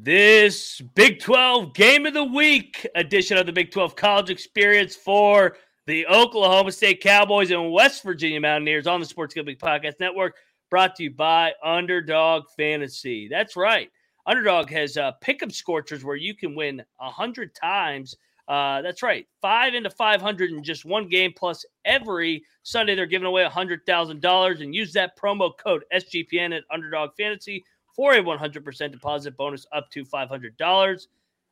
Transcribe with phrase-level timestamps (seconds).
[0.00, 5.56] This Big 12 Game of the Week edition of the Big 12 College Experience for
[5.86, 10.36] the Oklahoma State Cowboys and West Virginia Mountaineers on the Sports Gambling Podcast Network,
[10.70, 13.26] brought to you by Underdog Fantasy.
[13.26, 13.90] That's right.
[14.24, 18.14] Underdog has uh, pickup scorchers where you can win 100 times.
[18.46, 19.26] Uh, that's right.
[19.42, 24.60] Five into 500 in just one game, plus every Sunday they're giving away $100,000.
[24.60, 27.64] And use that promo code SGPN at Underdog Fantasy
[27.98, 31.06] for a 100% deposit bonus up to $500.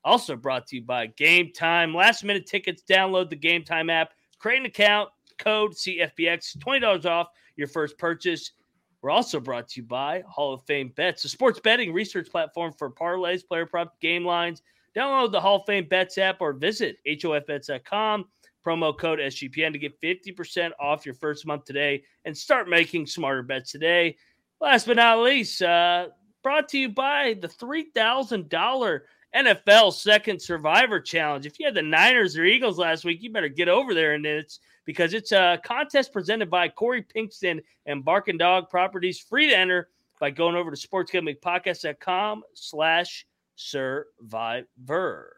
[0.05, 1.93] Also brought to you by Game Time.
[1.93, 5.09] Last minute tickets, download the Game Time app, create an account,
[5.41, 8.53] code CFBX, $20 off your first purchase.
[9.03, 12.73] We're also brought to you by Hall of Fame Bets, a sports betting research platform
[12.79, 14.63] for parlays, player prop, game lines.
[14.97, 18.25] Download the Hall of Fame Bets app or visit HOFBets.com.
[18.65, 23.43] Promo code SGPN to get 50% off your first month today and start making smarter
[23.43, 24.17] bets today.
[24.61, 26.09] Last but not least, uh,
[26.47, 29.01] brought to you by the $3,000
[29.35, 31.45] NFL Second Survivor Challenge.
[31.45, 34.25] If you had the Niners or Eagles last week, you better get over there and
[34.25, 39.19] it's because it's a contest presented by Corey Pinkston and Bark and Dog Properties.
[39.19, 39.89] Free to enter
[40.21, 45.36] by going over to sportsgamblingpodcast.com slash survivor.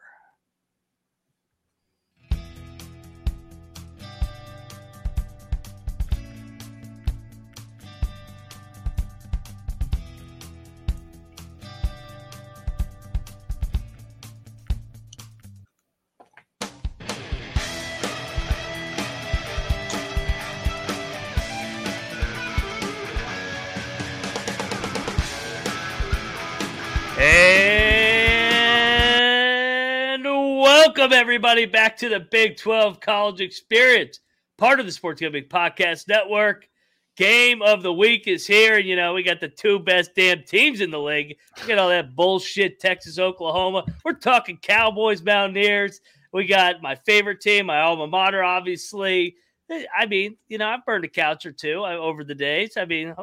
[30.99, 34.19] Welcome everybody back to the Big 12 College Experience,
[34.57, 36.67] part of the Sports Gambling Podcast Network.
[37.15, 38.75] Game of the week is here.
[38.75, 41.37] And, you know, we got the two best damn teams in the league.
[41.61, 43.85] We got all that bullshit, Texas, Oklahoma.
[44.03, 46.01] We're talking Cowboys, Mountaineers.
[46.33, 49.37] We got my favorite team, my alma mater, obviously.
[49.69, 52.77] I mean, you know, I've burned a couch or two uh, over the days.
[52.77, 53.13] I mean,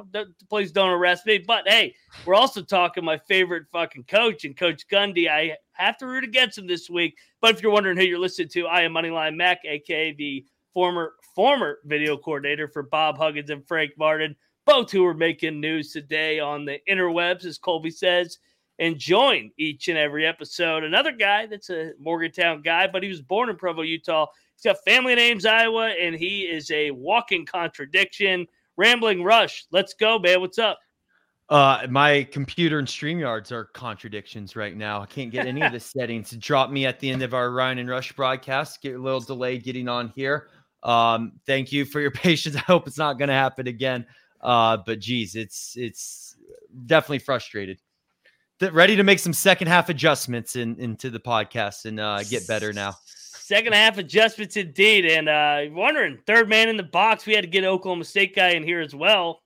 [0.48, 1.38] please don't arrest me.
[1.38, 5.28] But hey, we're also talking my favorite fucking coach and Coach Gundy.
[5.28, 7.18] I have to root against him this week.
[7.40, 11.14] But if you're wondering who you're listening to, I am Moneyline Mac, aka the former
[11.34, 14.36] former video coordinator for Bob Huggins and Frank Martin,
[14.66, 18.38] both who are making news today on the interwebs, as Colby says.
[18.78, 20.84] And join each and every episode.
[20.84, 24.82] Another guy that's a Morgantown guy, but he was born in Provo, Utah He's got
[24.84, 28.46] family names Iowa, and he is a walking contradiction.
[28.76, 30.40] Rambling Rush, let's go, man.
[30.40, 30.78] What's up?
[31.48, 35.00] Uh, my computer and StreamYards are contradictions right now.
[35.00, 37.78] I can't get any of the settings drop me at the end of our Ryan
[37.78, 38.82] and Rush broadcast.
[38.82, 40.48] Get a little delay getting on here.
[40.82, 42.56] Um, thank you for your patience.
[42.56, 44.06] I hope it's not going to happen again.
[44.40, 46.36] Uh, but geez, it's it's
[46.86, 47.80] definitely frustrated.
[48.72, 52.72] ready to make some second half adjustments in into the podcast and uh, get better
[52.72, 52.94] now.
[53.46, 55.06] Second half adjustments indeed.
[55.06, 58.48] And uh, wondering, third man in the box, we had to get Oklahoma State guy
[58.48, 59.40] in here as well.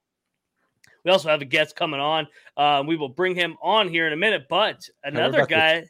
[1.05, 2.27] We also have a guest coming on.
[2.57, 4.47] Uh, we will bring him on here in a minute.
[4.49, 5.81] But another guy.
[5.81, 5.87] To,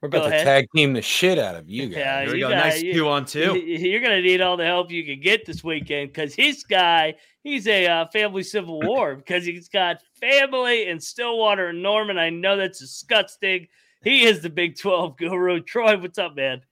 [0.00, 0.44] we're about to ahead.
[0.44, 2.28] tag team the shit out of you guys.
[2.28, 3.56] Yeah, you got nice you, two on two.
[3.66, 7.16] You're going to need all the help you can get this weekend because his guy,
[7.42, 12.18] he's a uh, family civil war because he's got family in Stillwater and Norman.
[12.18, 13.66] I know that's disgusting.
[14.04, 15.60] He is the Big 12 guru.
[15.64, 16.62] Troy, what's up, man?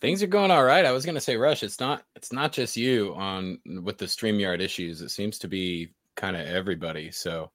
[0.00, 0.84] Things are going all right.
[0.84, 1.62] I was going to say, Rush.
[1.62, 2.04] It's not.
[2.14, 5.00] It's not just you on with the Streamyard issues.
[5.00, 7.10] It seems to be kind of everybody.
[7.10, 7.50] So,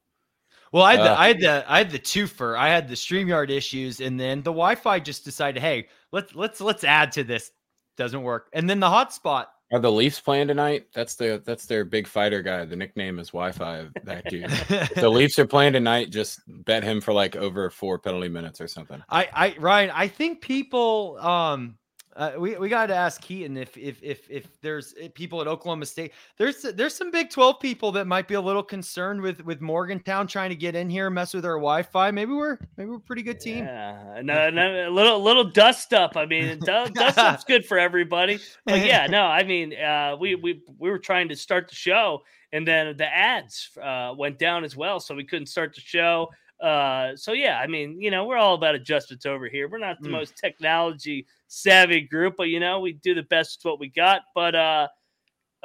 [0.72, 2.58] well, I had, uh, the, I had the I had the twofer.
[2.58, 6.84] I had the Streamyard issues, and then the Wi-Fi just decided, hey, let's let's let's
[6.84, 7.52] add to this.
[7.96, 9.46] Doesn't work, and then the hotspot.
[9.72, 10.88] Are the Leafs playing tonight?
[10.94, 12.66] That's the that's their big fighter guy.
[12.66, 13.88] The nickname is Wi-Fi.
[14.03, 14.50] That dude.
[14.96, 16.12] the Leafs are playing tonight.
[16.12, 19.02] Just bet him for like over four penalty minutes or something.
[19.09, 19.92] I I Ryan.
[19.92, 21.78] I think people um
[22.16, 25.47] uh, we we got to ask Keaton if if if if there's eh, people at
[25.47, 26.13] Oklahoma State.
[26.38, 30.28] There's there's some Big Twelve people that might be a little concerned with with Morgantown
[30.28, 32.11] trying to get in here, mess with our Wi-Fi.
[32.11, 33.66] Maybe we're maybe we're a pretty good team.
[33.66, 36.16] Yeah, no, no, a little little dust up.
[36.16, 38.40] I mean, dust, dust up's good for everybody.
[38.66, 42.22] But yeah, no, I mean, uh, we we we were trying to start the show,
[42.52, 46.29] and then the ads uh, went down as well, so we couldn't start the show.
[46.64, 49.68] Uh, so yeah, I mean, you know, we're all about adjustments over here.
[49.68, 50.14] We're not the mm.
[50.14, 54.22] most technology savvy group, but you know, we do the best with what we got.
[54.34, 54.88] But uh,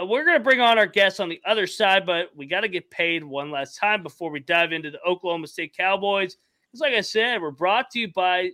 [0.01, 2.69] uh we're gonna bring on our guests on the other side, but we got to
[2.69, 6.37] get paid one last time before we dive into the Oklahoma State Cowboys.
[6.67, 8.51] Because, like I said, we're brought to you by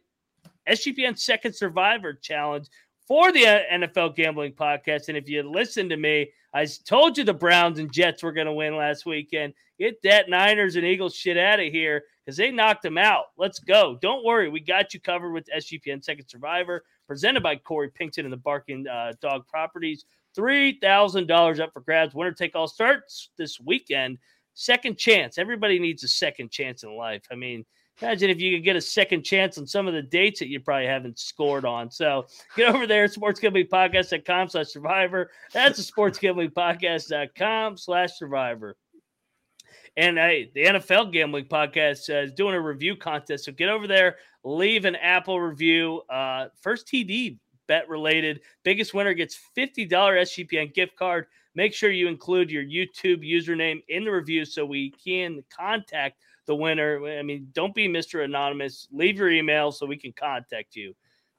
[0.68, 2.68] SGPN Second Survivor Challenge
[3.08, 5.08] for the NFL Gambling Podcast.
[5.08, 8.46] And if you listen to me, I told you the Browns and Jets were going
[8.46, 9.54] to win last weekend.
[9.78, 13.24] Get that Niners and Eagles shit out of here because they knocked them out.
[13.36, 13.98] Let's go.
[14.00, 14.48] Don't worry.
[14.48, 18.86] We got you covered with SGPN Second Survivor, presented by Corey Pinkton and the Barking
[18.86, 20.04] uh, Dog Properties.
[20.36, 22.14] $3,000 up for grabs.
[22.14, 24.18] Winner take all starts this weekend.
[24.54, 25.38] Second chance.
[25.38, 27.22] Everybody needs a second chance in life.
[27.30, 27.64] I mean,
[28.02, 30.58] Imagine if you could get a second chance on some of the dates that you
[30.58, 31.90] probably haven't scored on.
[31.90, 32.26] So
[32.56, 35.30] get over there, sportsgamblingpodcast.com slash survivor.
[35.52, 38.76] That's a sportsgamblingpodcast.com slash survivor.
[39.96, 43.44] And hey, the NFL Gambling Podcast uh, is doing a review contest.
[43.44, 46.02] So get over there, leave an Apple review.
[46.10, 48.40] Uh, first TD bet related.
[48.64, 51.26] Biggest winner gets $50 SGPN gift card.
[51.54, 56.54] Make sure you include your YouTube username in the review so we can contact– the
[56.54, 57.18] winner.
[57.18, 58.24] I mean, don't be Mr.
[58.24, 58.88] Anonymous.
[58.92, 60.94] Leave your email so we can contact you.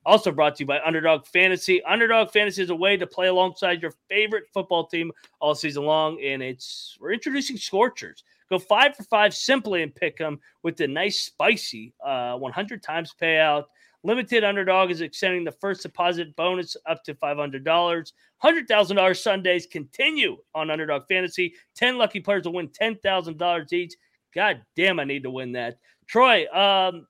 [0.05, 1.83] Also brought to you by Underdog Fantasy.
[1.83, 6.21] Underdog Fantasy is a way to play alongside your favorite football team all season long,
[6.21, 8.23] and it's we're introducing Scorchers.
[8.49, 13.13] Go five for five simply and pick them with the nice spicy uh, 100 times
[13.19, 13.65] payout.
[14.03, 17.63] Limited Underdog is extending the first deposit bonus up to $500.
[18.43, 21.55] $100,000 Sundays continue on Underdog Fantasy.
[21.75, 23.95] 10 lucky players will win $10,000 each.
[24.35, 25.79] God damn, I need to win that.
[26.05, 27.07] Troy, um,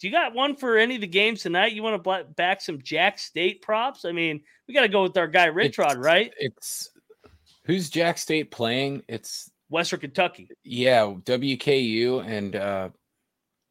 [0.00, 1.72] do you got one for any of the games tonight?
[1.72, 4.04] You want to back some Jack State props?
[4.04, 6.32] I mean, we got to go with our guy Rich Rod, right?
[6.38, 6.90] It's
[7.64, 9.02] who's Jack State playing?
[9.08, 10.48] It's Western Kentucky.
[10.64, 12.88] Yeah, WKU, and uh,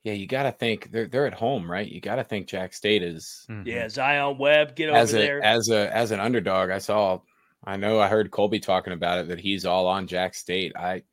[0.04, 1.88] yeah, you got to think they're they're at home, right?
[1.88, 3.46] You got to think Jack State is.
[3.50, 3.68] Mm-hmm.
[3.68, 6.72] Yeah, Zion Webb, get over as a, there as a as an underdog.
[6.72, 7.20] I saw,
[7.64, 10.74] I know, I heard Colby talking about it that he's all on Jack State.
[10.76, 11.04] I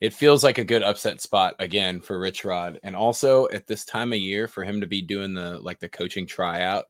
[0.00, 3.84] it feels like a good upset spot again for Rich Rod, and also at this
[3.84, 6.84] time of year for him to be doing the like the coaching tryout.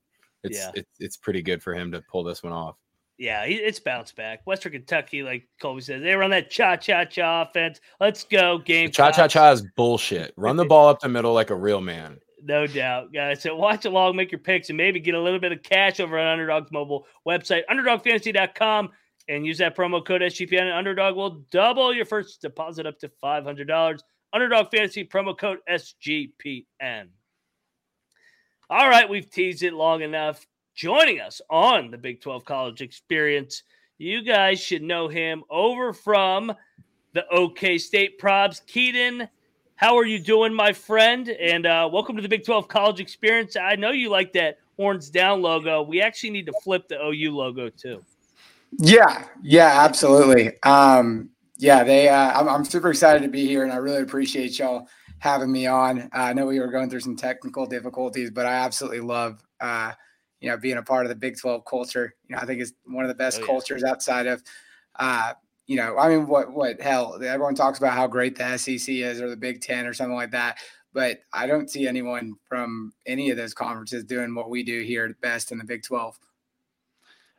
[0.44, 0.70] It's yeah.
[0.74, 2.76] it's it's pretty good for him to pull this one off.
[3.22, 4.40] Yeah, it's bounced back.
[4.46, 7.80] Western Kentucky, like Colby says, they run that cha cha cha offense.
[8.00, 8.90] Let's go, game.
[8.90, 10.34] Cha cha cha is bullshit.
[10.36, 12.18] Run the ball up the middle like a real man.
[12.42, 13.40] No doubt, guys.
[13.40, 16.18] So watch along, make your picks, and maybe get a little bit of cash over
[16.18, 18.90] on Underdog's mobile website, underdogfantasy.com
[19.28, 20.62] and use that promo code SGPN.
[20.62, 24.00] And Underdog will double your first deposit up to $500.
[24.32, 27.06] Underdog Fantasy promo code SGPN.
[28.68, 30.44] All right, we've teased it long enough.
[30.74, 33.62] Joining us on the Big 12 College Experience,
[33.98, 36.52] you guys should know him over from
[37.12, 38.64] the OK State Probs.
[38.66, 39.28] Keaton,
[39.76, 41.28] how are you doing, my friend?
[41.28, 43.54] And uh, welcome to the Big 12 College Experience.
[43.54, 45.82] I know you like that horns down logo.
[45.82, 48.02] We actually need to flip the OU logo too.
[48.78, 50.52] Yeah, yeah, absolutely.
[50.62, 51.28] Um,
[51.58, 52.08] yeah, they.
[52.08, 54.88] Uh, I'm, I'm super excited to be here, and I really appreciate y'all
[55.18, 56.00] having me on.
[56.00, 59.92] Uh, I know we were going through some technical difficulties, but I absolutely love, uh,
[60.42, 62.14] you know, being a part of the Big 12 culture.
[62.28, 63.46] You know, I think it's one of the best oh, yeah.
[63.46, 64.42] cultures outside of,
[64.98, 65.34] uh,
[65.68, 67.14] you know, I mean, what, what hell?
[67.22, 70.32] Everyone talks about how great the SEC is or the Big Ten or something like
[70.32, 70.58] that,
[70.92, 75.16] but I don't see anyone from any of those conferences doing what we do here
[75.22, 76.18] best in the Big 12.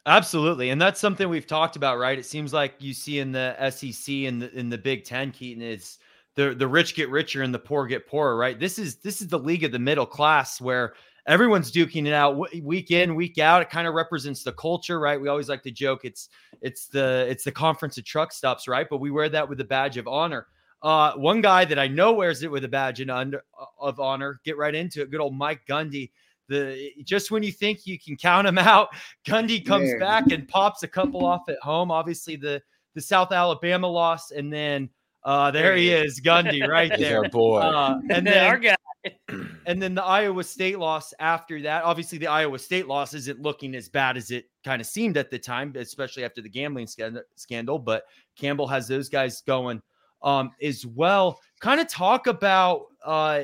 [0.06, 2.18] Absolutely, and that's something we've talked about, right?
[2.18, 5.62] It seems like you see in the SEC and the, in the Big Ten, Keaton,
[5.62, 6.00] it's
[6.36, 8.60] the the rich get richer and the poor get poorer, right?
[8.60, 10.94] This is this is the league of the middle class where
[11.28, 13.62] everyone's duking it out week in, week out.
[13.62, 15.20] It kind of represents the culture, right?
[15.20, 16.30] We always like to joke it's
[16.62, 18.88] it's the it's the conference of truck stops, right?
[18.90, 20.48] But we wear that with a badge of honor.
[20.82, 23.42] Uh, one guy that I know wears it with a badge of, under,
[23.80, 24.42] of honor.
[24.44, 25.12] Get right into it.
[25.12, 26.12] Good old Mike Gundy
[26.50, 28.90] the just when you think you can count him out,
[29.26, 30.00] Gundy comes Man.
[30.00, 31.92] back and pops a couple off at home.
[31.92, 32.62] Obviously, the
[32.96, 34.90] the South Alabama loss, and then
[35.24, 37.60] uh, there he is, Gundy, right there, boy.
[37.60, 38.76] Uh, and then our guy,
[39.66, 41.84] and then the Iowa State loss after that.
[41.84, 45.30] Obviously, the Iowa State loss isn't looking as bad as it kind of seemed at
[45.30, 47.80] the time, especially after the gambling scandal.
[47.80, 48.04] But
[48.38, 49.82] Campbell has those guys going
[50.22, 51.40] um, as well.
[51.60, 53.44] Kind of talk about uh,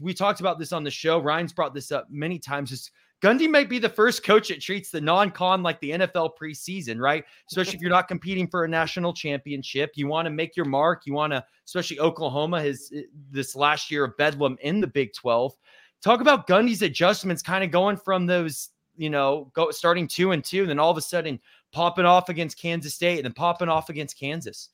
[0.00, 1.18] we talked about this on the show.
[1.18, 2.72] Ryan's brought this up many times.
[2.72, 2.90] Is
[3.22, 7.24] Gundy might be the first coach that treats the non-con like the NFL preseason, right?
[7.48, 11.02] Especially if you're not competing for a national championship, you want to make your mark.
[11.06, 15.14] You want to, especially Oklahoma has eh, this last year of bedlam in the Big
[15.14, 15.54] 12.
[16.02, 20.42] Talk about Gundy's adjustments, kind of going from those, you know, go starting two and
[20.42, 21.38] two, and then all of a sudden
[21.70, 24.70] popping off against Kansas State, and then popping off against Kansas.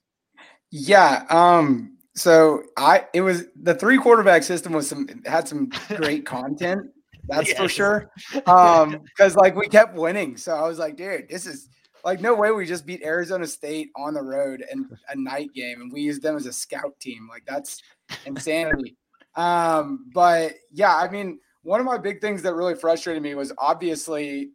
[0.71, 1.27] Yeah.
[1.29, 6.91] Um, so I it was the three quarterback system was some had some great content.
[7.29, 8.11] That's for sure.
[8.47, 10.37] Um, because like we kept winning.
[10.37, 11.69] So I was like, dude, this is
[12.05, 15.81] like no way we just beat Arizona State on the road and a night game
[15.81, 17.29] and we used them as a scout team.
[17.29, 17.83] Like that's
[18.27, 18.97] insanity.
[19.35, 23.53] um, but yeah, I mean, one of my big things that really frustrated me was
[23.59, 24.51] obviously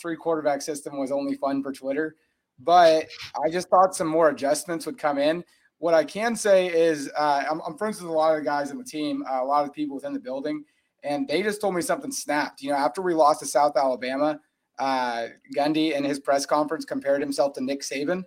[0.00, 2.16] three quarterback system was only fun for Twitter
[2.64, 3.08] but
[3.44, 5.44] I just thought some more adjustments would come in.
[5.78, 8.70] What I can say is uh, I'm, I'm, friends with a lot of the guys
[8.70, 10.64] in the team, uh, a lot of the people within the building,
[11.02, 12.62] and they just told me something snapped.
[12.62, 14.40] You know, after we lost to South Alabama,
[14.78, 18.24] uh, Gundy in his press conference compared himself to Nick Saban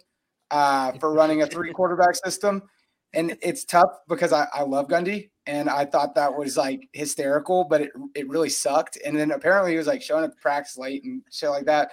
[0.52, 2.64] uh, for running a three quarterback system.
[3.14, 7.64] And it's tough because I, I love Gundy and I thought that was like hysterical,
[7.64, 8.98] but it, it really sucked.
[9.06, 11.92] And then apparently he was like showing up practice late and shit like that.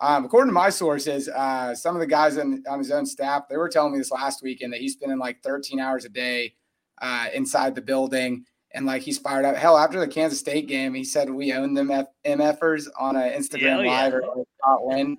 [0.00, 3.44] Um, according to my sources, uh, some of the guys in, on his own staff,
[3.48, 6.54] they were telling me this last weekend that he's spending like 13 hours a day
[7.00, 8.44] uh, inside the building.
[8.74, 9.56] And like he's fired up.
[9.56, 13.32] Hell, after the Kansas State game, he said we own them F- MFers on an
[13.32, 14.28] Instagram yeah, live yeah.
[14.28, 15.16] or not win.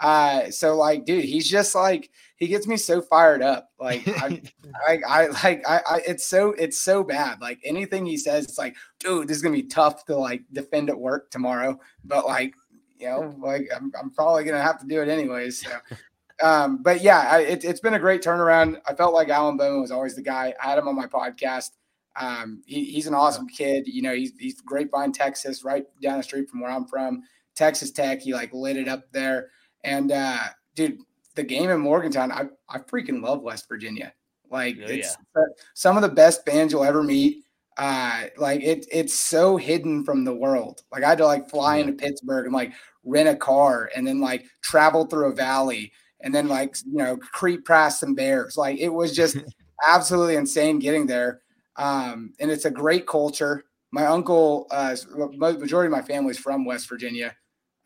[0.00, 3.70] Uh, so like, dude, he's just like he gets me so fired up.
[3.80, 4.42] Like, I,
[4.88, 7.40] I, I, like, I, I, it's so, it's so bad.
[7.40, 10.90] Like anything he says, it's like, dude, this is gonna be tough to like defend
[10.90, 11.80] at work tomorrow.
[12.04, 12.54] But like,
[13.00, 15.62] you know, like I'm, I'm probably gonna have to do it anyways.
[15.62, 15.70] So.
[16.40, 18.80] Um, but yeah, I, it, has been a great turnaround.
[18.86, 20.54] I felt like Alan Bowman was always the guy.
[20.62, 21.70] I had him on my podcast.
[22.18, 23.86] Um, he, he's an awesome kid.
[23.86, 27.22] You know, he's, he's Grapevine, Texas, right down the street from where I'm from.
[27.54, 28.20] Texas Tech.
[28.20, 29.50] He like lit it up there.
[29.84, 30.38] And uh,
[30.74, 30.98] dude,
[31.34, 34.12] the game in Morgantown, I I freaking love West Virginia.
[34.50, 35.42] Like oh, it's yeah.
[35.74, 37.44] some of the best bands you'll ever meet.
[37.76, 40.82] Uh, like it it's so hidden from the world.
[40.90, 42.72] Like I had to like fly into Pittsburgh and like
[43.04, 47.16] rent a car and then like travel through a valley and then like you know
[47.16, 48.56] creep past some bears.
[48.56, 49.36] Like it was just
[49.86, 51.42] absolutely insane getting there.
[51.78, 53.64] Um, and it's a great culture.
[53.90, 54.94] My uncle, uh,
[55.36, 57.34] majority of my family is from West Virginia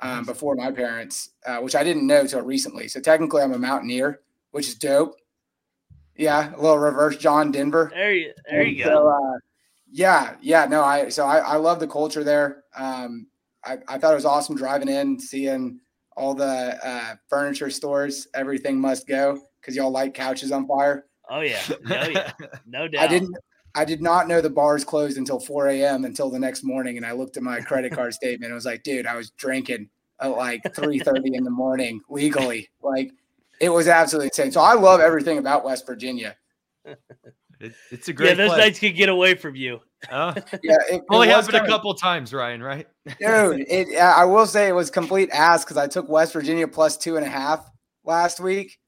[0.00, 2.88] um, before my parents, uh, which I didn't know until recently.
[2.88, 4.20] So technically, I'm a mountaineer,
[4.50, 5.14] which is dope.
[6.16, 7.90] Yeah, a little reverse John Denver.
[7.94, 9.08] There you, there you go.
[9.08, 9.38] uh,
[9.90, 12.64] yeah, yeah, no, I so I, I love the culture there.
[12.76, 13.28] Um,
[13.64, 15.80] I, I thought it was awesome driving in, seeing
[16.16, 18.26] all the uh, furniture stores.
[18.34, 21.06] Everything must go because y'all light couches on fire.
[21.30, 22.32] Oh yeah, no, yeah,
[22.66, 23.04] no doubt.
[23.04, 23.36] I didn't.
[23.74, 26.04] I did not know the bars closed until 4 a.m.
[26.04, 26.96] until the next morning.
[26.96, 28.52] And I looked at my credit card statement.
[28.52, 29.88] I was like, dude, I was drinking
[30.20, 32.68] at like 3:30 in the morning legally.
[32.82, 33.12] Like
[33.60, 34.52] it was absolutely insane.
[34.52, 36.36] So I love everything about West Virginia.
[36.84, 38.30] It, it's a great.
[38.30, 38.58] Yeah, those play.
[38.58, 39.80] nights could get away from you.
[40.10, 42.60] Uh, yeah, it, only it happened a couple times, Ryan.
[42.60, 43.64] Right, dude.
[43.68, 47.16] It, I will say it was complete ass because I took West Virginia plus two
[47.16, 47.70] and a half
[48.04, 48.78] last week.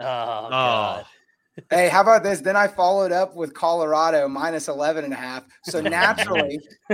[0.00, 0.50] Oh, oh.
[0.50, 1.06] God
[1.70, 2.40] hey, how about this?
[2.40, 5.44] Then I followed up with Colorado minus 11 and a half.
[5.64, 6.60] So naturally,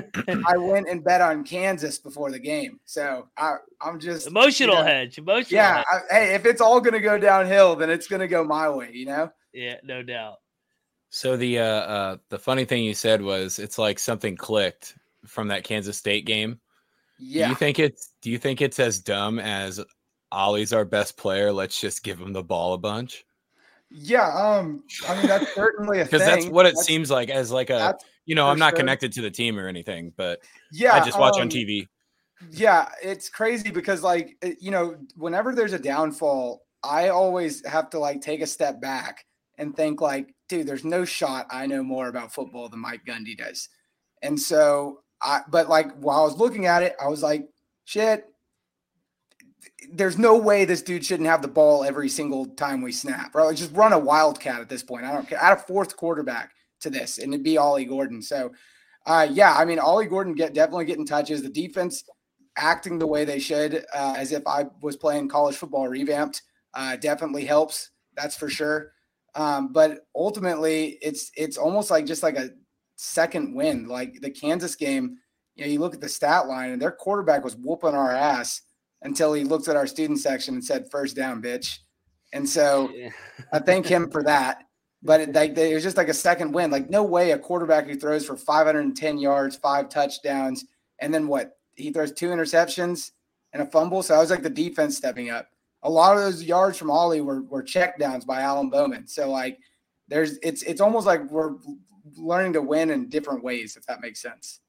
[0.47, 2.81] I went and bet on Kansas before the game.
[2.85, 5.19] So I, am just emotional you know, hedge.
[5.19, 5.57] Emotional.
[5.57, 5.83] Yeah.
[5.90, 8.69] I, hey, if it's all going to go downhill, then it's going to go my
[8.69, 9.31] way, you know?
[9.52, 10.37] Yeah, no doubt.
[11.12, 14.95] So the uh, uh the funny thing you said was it's like something clicked
[15.26, 16.61] from that Kansas State game.
[17.19, 17.47] Yeah.
[17.47, 19.81] Do you think it's do you think it's as dumb as
[20.31, 21.52] Ollie's our best player?
[21.52, 23.25] Let's just give him the ball a bunch.
[23.91, 27.51] Yeah, um, I mean that's certainly a because that's what it that's, seems like as
[27.51, 28.79] like a you know I'm not sure.
[28.79, 31.89] connected to the team or anything, but yeah, I just watch um, on TV.
[32.53, 37.99] Yeah, it's crazy because like you know whenever there's a downfall, I always have to
[37.99, 39.25] like take a step back
[39.59, 43.37] and think like, dude, there's no shot I know more about football than Mike Gundy
[43.37, 43.69] does,
[44.23, 47.49] and so I but like while I was looking at it, I was like,
[47.87, 48.25] shit,
[49.93, 53.45] there's no way this dude shouldn't have the ball every single time we snap, right?
[53.45, 55.05] Like just run a wildcat at this point.
[55.05, 55.39] I don't care.
[55.41, 58.23] Add a fourth quarterback to this, and it'd be Ollie Gordon.
[58.23, 58.53] So,
[59.07, 61.43] uh, yeah, I mean, Ollie Gordon get definitely getting touches.
[61.43, 62.05] The defense
[62.57, 66.43] acting the way they should, uh, as if I was playing college football revamped,
[66.75, 67.91] uh, definitely helps.
[68.17, 68.93] That's for sure.
[69.35, 72.51] Um, but ultimately, it's it's almost like just like a
[72.97, 73.87] second win.
[73.87, 75.17] Like the Kansas game,
[75.55, 78.63] you know, you look at the stat line, and their quarterback was whooping our ass
[79.02, 81.78] until he looked at our student section and said, first down, bitch.
[82.33, 83.11] And so yeah.
[83.52, 84.64] I thank him for that.
[85.02, 86.71] But it, like, it was just like a second win.
[86.71, 90.66] Like, no way a quarterback who throws for 510 yards, five touchdowns,
[90.99, 91.57] and then what?
[91.75, 93.12] He throws two interceptions
[93.52, 94.02] and a fumble.
[94.02, 95.49] So I was like the defense stepping up.
[95.83, 99.07] A lot of those yards from Ollie were, were check downs by Alan Bowman.
[99.07, 99.59] So like
[100.09, 101.54] there's it's it's almost like we're
[102.16, 104.61] learning to win in different ways, if that makes sense.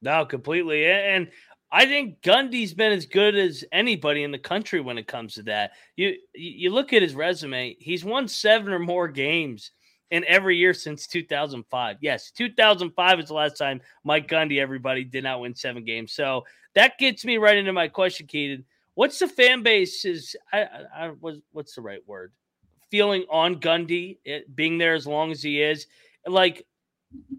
[0.00, 0.86] No, completely.
[0.86, 1.28] And
[1.70, 5.42] I think Gundy's been as good as anybody in the country when it comes to
[5.44, 5.72] that.
[5.96, 9.72] You you look at his resume; he's won seven or more games
[10.10, 11.98] in every year since 2005.
[12.00, 16.12] Yes, 2005 is the last time Mike Gundy, everybody, did not win seven games.
[16.12, 18.64] So that gets me right into my question, Keaton.
[18.94, 20.34] What's the fan base's?
[20.52, 22.32] I, I, I was what's the right word?
[22.90, 25.86] Feeling on Gundy, it, being there as long as he is.
[26.26, 26.66] Like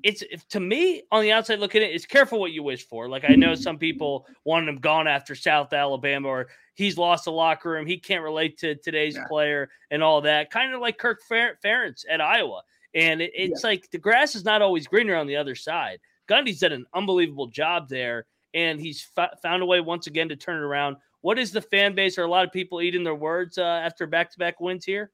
[0.04, 3.08] it's to me on the outside looking at it, it's careful what you wish for.
[3.08, 7.32] Like I know some people wanted him gone after South Alabama, or he's lost the
[7.32, 7.86] locker room.
[7.86, 9.28] He can't relate to today's yeah.
[9.28, 10.52] player and all that.
[10.52, 12.62] Kind of like Kirk Fer- Ferentz at Iowa.
[12.96, 13.70] And it, it's yeah.
[13.70, 16.00] like the grass is not always greener on the other side.
[16.28, 20.36] Gundy's done an unbelievable job there, and he's f- found a way once again to
[20.36, 20.98] turn it around.
[21.22, 22.18] What is the fan base?
[22.18, 25.12] Are a lot of people eating their words uh, after back to back wins here?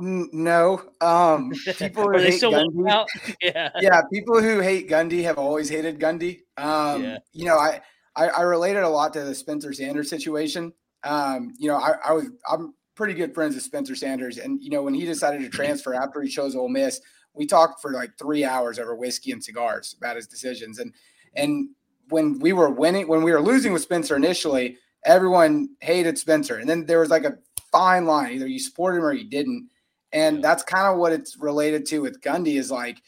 [0.00, 3.06] No, um, people who hate Gundy,
[3.42, 6.42] yeah, yeah, people who hate Gundy have always hated Gundy.
[6.56, 7.18] Um, yeah.
[7.32, 7.80] you know, I,
[8.14, 10.72] I, I related a lot to the Spencer Sanders situation.
[11.02, 14.70] Um, you know, I, I was I'm pretty good friends with Spencer Sanders, and you
[14.70, 17.00] know, when he decided to transfer after he chose Ole Miss,
[17.34, 20.94] we talked for like three hours over whiskey and cigars about his decisions, and
[21.34, 21.70] and
[22.10, 26.68] when we were winning, when we were losing with Spencer initially, everyone hated Spencer, and
[26.68, 27.36] then there was like a
[27.72, 29.68] fine line: either you supported him or you didn't
[30.12, 33.02] and that's kind of what it's related to with Gundy is like,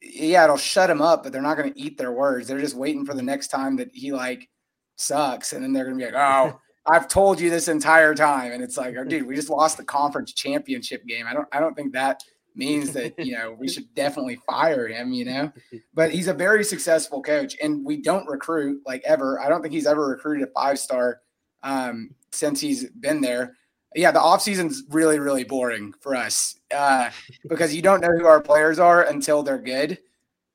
[0.00, 2.46] yeah, it'll shut him up, but they're not going to eat their words.
[2.46, 4.48] They're just waiting for the next time that he like
[4.96, 5.52] sucks.
[5.52, 8.52] And then they're going to be like, oh, I've told you this entire time.
[8.52, 11.26] And it's like, oh, dude, we just lost the conference championship game.
[11.26, 12.22] I don't, I don't think that
[12.54, 15.52] means that, you know, we should definitely fire him, you know,
[15.92, 19.40] but he's a very successful coach and we don't recruit like ever.
[19.40, 21.20] I don't think he's ever recruited a five star
[21.62, 23.56] um, since he's been there
[23.94, 27.10] yeah, the off season's really, really boring for us uh,
[27.48, 29.98] because you don't know who our players are until they're good.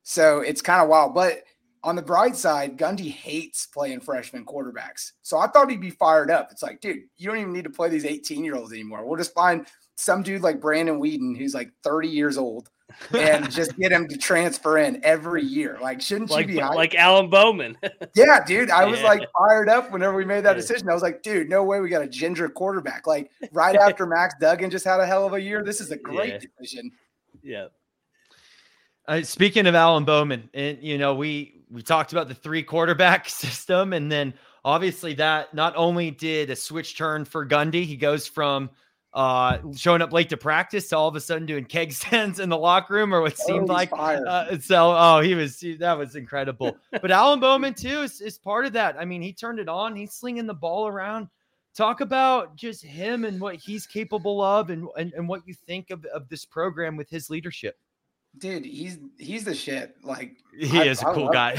[0.02, 1.14] So it's kind of wild.
[1.14, 1.42] But
[1.84, 5.12] on the bright side, Gundy hates playing freshman quarterbacks.
[5.22, 6.48] So I thought he'd be fired up.
[6.50, 9.04] It's like, dude, you don't even need to play these 18 year olds anymore.
[9.06, 12.70] We'll just find some dude like Brandon Weeden, who's like 30 years old,
[13.12, 15.78] and just get him to transfer in every year.
[15.80, 17.76] Like, shouldn't like, you be like Alan Bowman?
[18.14, 18.70] yeah, dude.
[18.70, 19.06] I was yeah.
[19.06, 20.88] like fired up whenever we made that decision.
[20.88, 23.06] I was like, dude, no way we got a ginger quarterback.
[23.06, 25.62] Like right after Max Duggan just had a hell of a year.
[25.62, 26.38] This is a great yeah.
[26.38, 26.90] decision.
[27.42, 27.66] Yeah.
[29.08, 33.28] Uh, speaking of Alan Bowman, and you know, we we talked about the three quarterback
[33.28, 34.34] system, and then
[34.64, 38.70] obviously that not only did a switch turn for Gundy, he goes from
[39.14, 42.48] uh, showing up late to practice to all of a sudden doing keg stands in
[42.48, 45.96] the locker room or what oh, seemed like uh, so oh he was he, that
[45.96, 46.76] was incredible.
[46.90, 48.96] But alan bowman too is, is part of that.
[48.98, 49.96] I mean he turned it on.
[49.96, 51.28] He's slinging the ball around.
[51.74, 55.90] Talk about just him and what he's capable of and and, and what you think
[55.90, 57.76] of, of this program with his leadership.
[58.38, 59.94] Dude he's he's the shit.
[60.02, 61.54] Like he I, is a cool guy.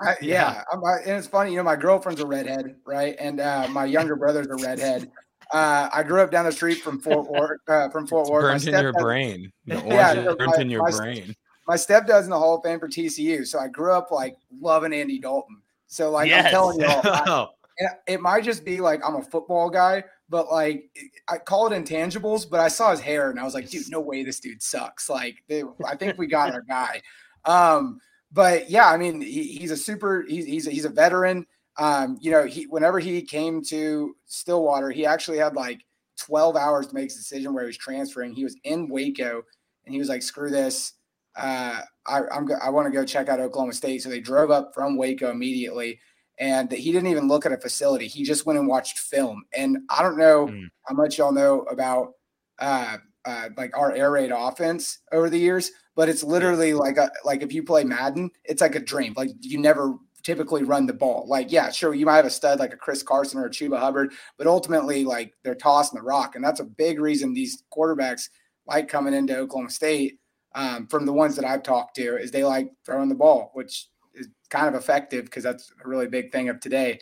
[0.00, 0.96] I, yeah, yeah.
[1.04, 3.14] and it's funny you know my girlfriend's a redhead right?
[3.20, 5.10] And uh, my younger brother's a redhead
[5.52, 7.60] uh, I grew up down the street from Fort Worth.
[7.68, 8.44] Uh, from Fort Worth.
[8.44, 9.52] Burnt in your brain.
[9.66, 11.34] The yeah, burnt my, in your my, brain.
[11.66, 14.92] My stepdad's in the Hall of Fame for TCU, so I grew up like loving
[14.92, 15.60] Andy Dalton.
[15.88, 16.46] So like yes.
[16.46, 17.58] I'm telling you, all,
[18.06, 20.84] it might just be like I'm a football guy, but like
[21.28, 22.48] I call it intangibles.
[22.48, 25.10] But I saw his hair and I was like, dude, no way, this dude sucks.
[25.10, 27.02] Like they, I think we got our guy.
[27.44, 28.00] Um,
[28.32, 30.24] but yeah, I mean, he, he's a super.
[30.28, 31.46] He's he's a, he's a veteran
[31.78, 35.84] um, you know, he whenever he came to Stillwater, he actually had like
[36.18, 38.32] 12 hours to make his decision where he was transferring.
[38.32, 39.42] He was in Waco
[39.84, 40.94] and he was like, screw this.
[41.36, 44.02] Uh, I, I'm I want to go check out Oklahoma State.
[44.02, 46.00] So they drove up from Waco immediately.
[46.38, 48.06] And he didn't even look at a facility.
[48.06, 49.44] He just went and watched film.
[49.54, 50.66] And I don't know mm.
[50.86, 52.12] how much y'all know about
[52.58, 57.10] uh, uh, like our air raid offense over the years, but it's literally like a
[57.24, 59.14] like if you play Madden, it's like a dream.
[59.16, 59.94] Like you never
[60.26, 61.24] typically run the ball.
[61.28, 63.78] Like, yeah, sure, you might have a stud like a Chris Carson or a Chuba
[63.78, 68.28] Hubbard, but ultimately, like they're tossing the rock, and that's a big reason these quarterbacks
[68.66, 70.18] like coming into Oklahoma State.
[70.56, 73.88] Um, from the ones that I've talked to, is they like throwing the ball, which
[74.14, 76.98] is kind of effective because that's a really big thing of today.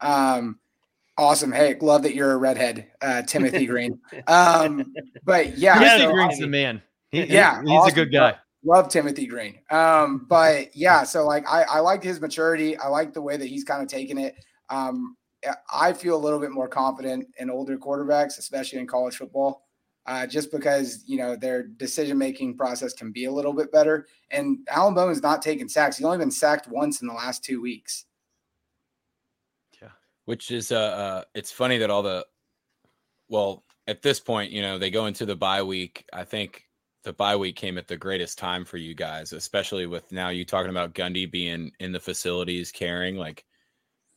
[0.00, 0.60] Um,
[1.16, 1.50] awesome.
[1.50, 3.98] Hey, love that you're a redhead, uh, Timothy Green.
[4.28, 4.92] Um,
[5.24, 6.82] but yeah, Timothy so, Green's I mean, the man.
[7.10, 7.92] He, yeah, he's awesome.
[7.92, 8.36] a good guy.
[8.68, 9.60] Love Timothy Green.
[9.70, 12.76] Um, but yeah, so like I, I liked his maturity.
[12.76, 14.34] I like the way that he's kind of taken it.
[14.68, 15.16] Um,
[15.72, 19.62] I feel a little bit more confident in older quarterbacks, especially in college football,
[20.04, 24.06] uh, just because you know their decision making process can be a little bit better.
[24.30, 27.62] And Alan Bowman's not taking sacks; he's only been sacked once in the last two
[27.62, 28.04] weeks.
[29.80, 29.92] Yeah,
[30.26, 32.26] which is uh, uh it's funny that all the
[33.30, 36.04] well at this point, you know, they go into the bye week.
[36.12, 36.67] I think
[37.04, 40.44] the bye week came at the greatest time for you guys, especially with now you
[40.44, 43.16] talking about Gundy being in the facilities caring.
[43.16, 43.44] like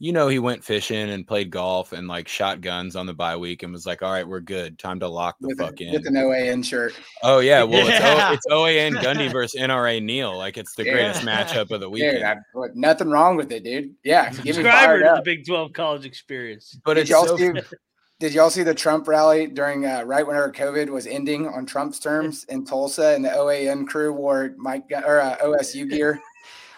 [0.02, 3.38] you know he went fishing and played golf and like shot guns on the bye
[3.38, 4.80] week and was like, all right, we're good.
[4.80, 5.94] Time to lock the with fuck a, in.
[5.94, 7.00] With an OAN shirt.
[7.22, 7.64] Oh yeah.
[7.72, 8.34] Well yeah.
[8.34, 10.36] it's, o, it's OAN Gundy versus NRA Neal.
[10.36, 12.18] Like it's the greatest matchup of the weekend.
[12.18, 12.38] Dude, I,
[12.74, 13.94] nothing wrong with it, dude.
[14.04, 14.32] Yeah.
[14.32, 16.80] Subscriber to the Big 12 college experience.
[16.84, 17.38] But Did it's so,
[18.22, 21.98] Did y'all see the Trump rally during uh, right whenever COVID was ending on Trump's
[21.98, 26.22] terms in Tulsa, and the OAN crew wore Mike or uh, OSU gear?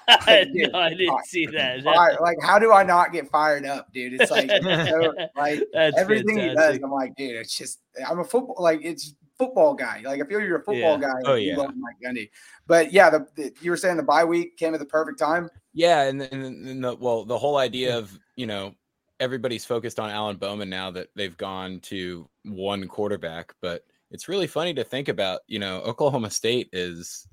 [0.08, 1.84] no, I didn't see that.
[1.84, 4.14] like, how do I not get fired up, dude?
[4.14, 6.74] It's like, so, like That's everything fantastic.
[6.74, 6.84] he does.
[6.86, 10.02] I'm like, dude, it's just I'm a football like it's football guy.
[10.06, 11.08] Like I feel you're a football Yeah.
[11.10, 11.20] guy.
[11.26, 11.58] Oh, you yeah.
[11.58, 12.30] love Mike Gundy.
[12.68, 15.50] But yeah, the, the you were saying the bye week came at the perfect time.
[15.74, 18.76] Yeah, and, and, and the well, the whole idea of you know
[19.24, 24.48] everybody's focused on Alan Bowman now that they've gone to one quarterback, but it's really
[24.48, 25.42] funny to think about.
[25.48, 27.28] You know, Oklahoma State is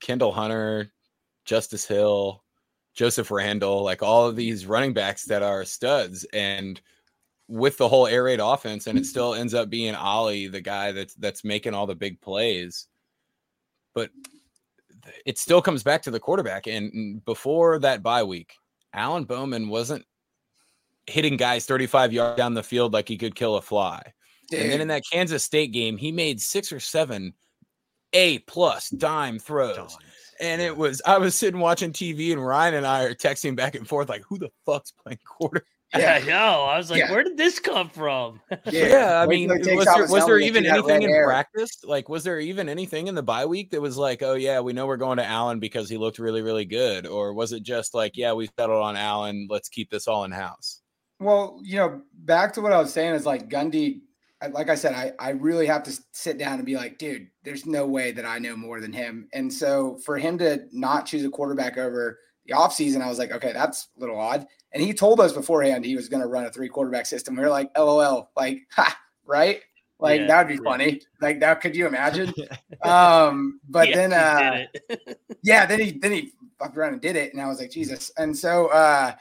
[0.00, 0.90] Kendall Hunter,
[1.44, 2.42] Justice Hill,
[2.94, 6.80] Joseph Randle, like all of these running backs that are studs, and
[7.46, 10.92] with the whole air raid offense, and it still ends up being Ollie, the guy
[10.92, 12.86] that's that's making all the big plays.
[13.94, 14.10] But
[15.26, 16.66] it still comes back to the quarterback.
[16.66, 18.54] And before that bye week,
[18.94, 20.04] Alan Bowman wasn't
[21.06, 24.02] hitting guys 35 yards down the field like he could kill a fly.
[24.52, 27.32] And then in that Kansas State game, he made six or seven
[28.12, 29.96] A plus dime throws.
[30.40, 33.74] And it was I was sitting watching TV and Ryan and I are texting back
[33.74, 35.64] and forth like, who the fuck's playing quarter?
[35.96, 36.64] Yeah, I know.
[36.64, 37.10] I was like, Yeah.
[37.10, 38.40] where did this come from?
[38.66, 41.24] Yeah, I mean, till he takes was there, was there even anything in hair.
[41.26, 41.84] practice?
[41.84, 44.72] Like, was there even anything in the bye week that was like, oh yeah, we
[44.72, 47.94] know we're going to Alan because he looked really, really good, or was it just
[47.94, 50.80] like, yeah, we settled on Alan, let's keep this all in house?
[51.20, 54.00] Well, you know, back to what I was saying is like Gundy.
[54.50, 57.64] Like I said, I, I really have to sit down and be like, dude, there's
[57.64, 59.26] no way that I know more than him.
[59.32, 63.32] And so for him to not choose a quarterback over the offseason, I was like,
[63.32, 64.46] okay, that's a little odd.
[64.72, 67.36] And he told us beforehand he was going to run a three quarterback system.
[67.36, 69.62] We were like, LOL, like, ha, right?
[69.98, 70.70] Like Yeah, that would be yeah.
[70.70, 71.00] funny.
[71.22, 72.34] Like that, could you imagine?
[72.82, 74.66] um, but Yeah, then, uh,
[75.42, 78.10] yeah, then he then he fucked around and did it, and I was like, Jesus.
[78.18, 79.14] And so uh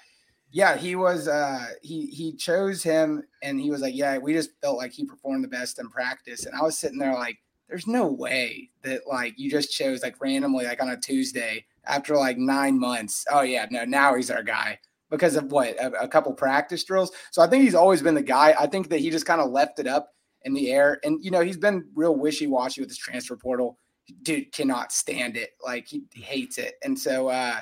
[0.53, 4.51] yeah, he was uh he he chose him and he was like, Yeah, we just
[4.61, 6.45] felt like he performed the best in practice.
[6.45, 10.21] And I was sitting there like, there's no way that like you just chose like
[10.21, 13.25] randomly, like on a Tuesday after like nine months.
[13.31, 14.77] Oh yeah, no, now he's our guy
[15.09, 17.11] because of what a, a couple practice drills.
[17.31, 18.53] So I think he's always been the guy.
[18.59, 20.13] I think that he just kind of left it up
[20.43, 20.99] in the air.
[21.03, 23.79] And you know, he's been real wishy-washy with his transfer portal
[24.21, 25.51] dude cannot stand it.
[25.65, 26.75] Like he hates it.
[26.83, 27.61] And so uh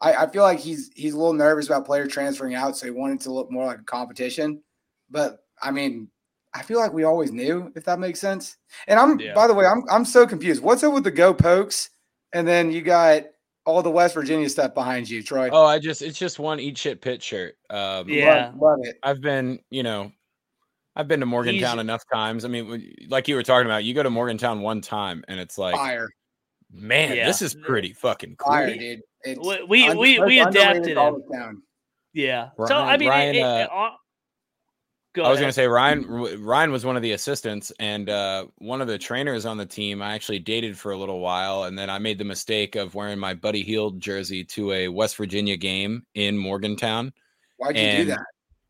[0.00, 2.92] I, I feel like he's he's a little nervous about player transferring out, so he
[2.92, 4.62] wanted to look more like a competition.
[5.10, 6.08] But I mean,
[6.54, 8.56] I feel like we always knew, if that makes sense.
[8.88, 9.34] And I'm Yeah.
[9.34, 10.62] by the way, I'm I'm so confused.
[10.62, 11.90] What's up with the go pokes?
[12.32, 13.22] And then you got
[13.64, 15.48] all the West Virginia stuff behind you, Troy.
[15.50, 17.56] Oh, I just it's just one eat shit pit shirt.
[17.70, 18.52] Um, Yeah.
[18.54, 18.98] Love, love it.
[19.02, 20.12] I've been, you know,
[20.94, 21.80] I've been to Morgantown Easy.
[21.80, 22.44] enough times.
[22.44, 25.58] I mean, like you were talking about, you go to Morgantown one time and it's
[25.58, 26.08] like, Fire.
[26.76, 27.26] Man, Yeah.
[27.26, 28.52] this is pretty fucking cool.
[28.52, 29.02] Fire, dude.
[29.22, 31.22] It's We we un- we, we adapted all him.
[31.28, 31.62] the town.
[32.12, 32.50] Yeah.
[32.66, 33.90] so I mean, it- Ryan, it- uh, uh,
[35.18, 36.04] I was going to say Ryan.
[36.44, 40.02] Ryan was one of the assistants, and uh, one of the trainers on the team.
[40.02, 43.18] I actually dated for a little while, and then I made the mistake of wearing
[43.18, 47.14] my Buddy Heald jersey to a West Virginia game in Morgantown.
[47.56, 48.20] Why'd you do that?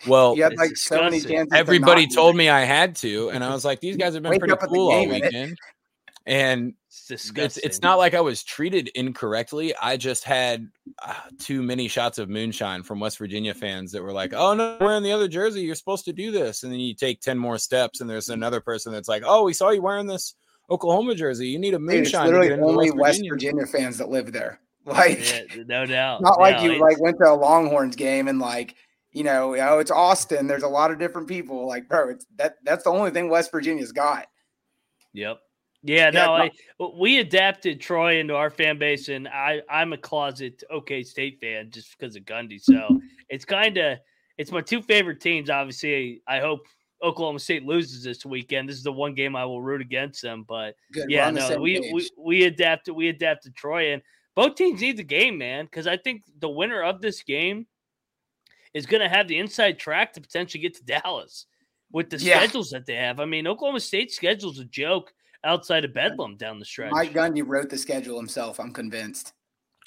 [0.07, 1.49] Well, You had like so many chances.
[1.53, 4.39] everybody told me I had to, and I was like, "These guys have been Wake
[4.39, 5.59] pretty up at the cool all weekend."
[6.29, 6.75] And
[7.09, 9.73] It's it's it's not like I was treated incorrectly.
[9.81, 10.67] I just had
[11.01, 14.77] uh, too many shots of moonshine from West Virginia fans that were like, "Oh no,
[14.81, 17.59] wearing the other jersey, you're supposed to do this." And then you take ten more
[17.59, 20.35] steps, and there's another person that's like, "Oh, we saw you wearing this
[20.69, 21.47] Oklahoma jersey.
[21.47, 24.33] You need a Dude, it's moonshine." literally only West West Virginia." Virginia fans that live
[24.33, 24.59] there.
[24.87, 25.19] Like,
[25.57, 26.23] Yeah, no doubt.
[26.23, 28.75] not like No, you it's- like went to a Longhorns game and like,
[29.11, 30.47] you know, oh, it's Austin.
[30.47, 31.67] There's a lot of different people.
[31.67, 34.27] Like, bro, it's that that's the only thing West Virginia's got.
[35.13, 35.39] Yep.
[35.87, 36.51] Yeah, no, no- I,
[36.99, 41.71] we adapted Troy into our fan base, and I I'm a closet OK State fan
[41.71, 42.61] just because of Gundy.
[42.61, 43.99] So it's kind of
[44.39, 45.49] it's my two favorite teams.
[45.49, 46.67] Obviously, I hope
[47.03, 48.69] Oklahoma State loses this weekend.
[48.69, 50.45] This is the one game I will root against them.
[50.47, 51.11] But Good.
[51.11, 51.93] Yeah, no, we, page.
[51.93, 54.03] we we adapted we adapted Troy, and
[54.35, 57.67] both teams need the game, man, because I think the winner of this game
[58.75, 61.47] is going to have the inside track to potentially get to Dallas
[61.93, 62.39] with the Yeah.
[62.41, 63.21] schedules that they have.
[63.21, 66.93] I mean, Oklahoma State schedule's a joke outside of Bedlam down the stretch.
[66.93, 68.59] Mike Gundy wrote the schedule himself.
[68.61, 69.33] I'm convinced.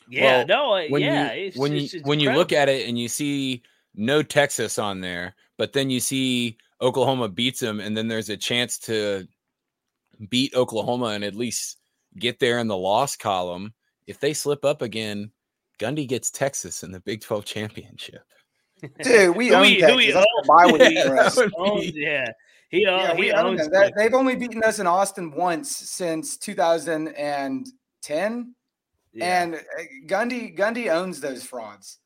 [0.10, 1.34] yeah, Well, no, when yeah.
[1.34, 3.62] you it's, when you it's- it's when you look at it and you see
[3.96, 8.38] no Texas on there, but then you see Oklahoma beats them, and then there's a
[8.38, 9.28] chance to
[10.30, 11.78] beat Oklahoma and at least
[12.18, 13.74] get there in the loss column.
[14.08, 15.32] If they slip up again,
[15.80, 18.24] Gundy gets Texas in the Big 12 championship.
[19.04, 19.98] Dude, we own we- who Texas.
[19.98, 20.26] we That's own.
[20.42, 21.36] the bye week Yeah, for us.
[21.38, 22.32] would Oh, yeah,
[22.70, 23.72] he, uh, Yeah, he owns them.
[23.72, 28.56] That- They've only beaten us in Austin once since 2010,
[29.14, 29.42] Yeah.
[29.44, 29.60] and uh,
[30.08, 32.00] Gundy Gundy owns those frauds.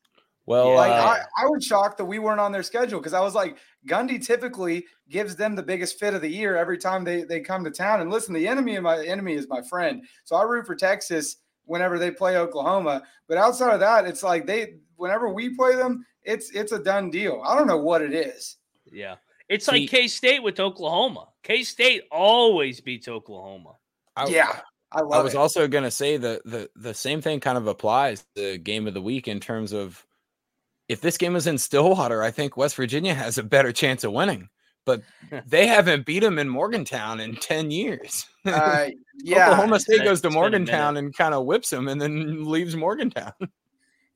[0.46, 3.20] Well, Like uh, I, I was shocked that we weren't on their schedule because I
[3.20, 3.56] was like,
[3.88, 7.64] Gundy typically gives them the biggest fit of the year every time they, they come
[7.64, 8.02] to town.
[8.02, 10.04] And listen, the enemy of my enemy is my friend.
[10.24, 13.02] So I root for Texas whenever they play Oklahoma.
[13.28, 17.10] But outside of that, it's like they whenever we play them, it's it's a done
[17.10, 17.42] deal.
[17.44, 18.56] I don't know what it is.
[18.86, 19.16] Yeah.
[19.48, 21.28] It's See- like K State with Oklahoma.
[21.42, 23.74] K State always beats Oklahoma.
[24.16, 24.60] I- yeah,
[24.92, 25.38] I love I was it.
[25.38, 28.86] also going to say that the the same thing kind of applies to the game
[28.86, 30.06] of the week in terms of
[30.88, 34.12] if this game was in Stillwater, I think West Virginia has a better chance of
[34.12, 34.48] winning.
[34.84, 35.02] But
[35.46, 38.26] they haven't beat them in Morgantown in ten years.
[38.46, 38.86] uh,
[39.22, 40.50] yeah, Oklahoma State goes to it's been a minute.
[40.50, 43.32] Morgantown and kind of whips them, and then leaves Morgantown.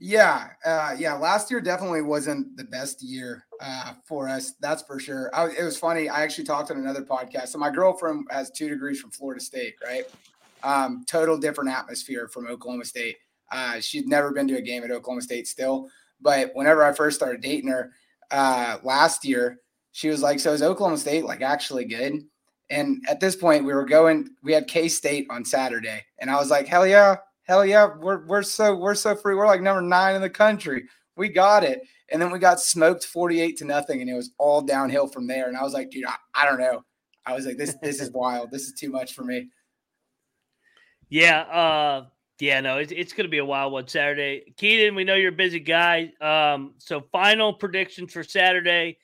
[0.01, 1.15] Yeah, uh, yeah.
[1.15, 4.55] Last year definitely wasn't the best year uh, for us.
[4.61, 5.29] That's for sure.
[5.35, 6.09] I, it was funny.
[6.09, 7.49] I actually talked on another podcast.
[7.49, 10.05] So my girlfriend has two degrees from Florida State, right?
[10.63, 13.17] Um, total different atmosphere from Oklahoma State.
[13.51, 15.89] Uh, she'd never been to a game at Oklahoma State still,
[16.21, 17.91] but whenever I first started dating her
[18.31, 19.59] uh, last year,
[19.99, 22.23] she was like, "So is Oklahoma State like actually good?"
[22.71, 24.29] And at this point, we were going.
[24.45, 28.25] We had K State on Saturday, and I was like, "Hell yeah, hell yeah, we're
[28.25, 29.35] we're so we're so free.
[29.35, 30.85] We're like number nine in the country.
[31.17, 31.83] We got it."
[32.13, 35.49] And then we got smoked forty-eight to nothing, and it was all downhill from there.
[35.49, 36.85] And I was like, "Dude, I, I don't know."
[37.27, 38.53] I was like, "This this is wild.
[38.53, 39.49] This is too much for me."
[41.09, 42.07] Yeah, uh,
[42.39, 44.55] yeah, no, it's, it's going to be a wild one Saturday.
[44.59, 46.13] Keaton, we know you're a busy guy.
[46.21, 48.99] Um, so final predictions for Saturday,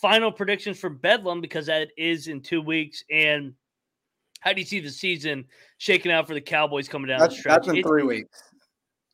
[0.00, 3.04] final predictions for Bedlam because that is in two weeks.
[3.10, 3.54] And
[4.40, 5.44] how do you see the season
[5.78, 7.66] shaking out for the Cowboys coming down the stretch?
[7.66, 8.42] that's in three weeks.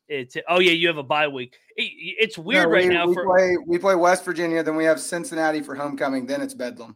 [0.07, 1.55] it's oh yeah, you have a bye week.
[1.75, 4.75] It- it's weird No, right we, now we for play we play West Virginia, then
[4.75, 6.95] we have Cincinnati for homecoming, then it's Bedlam.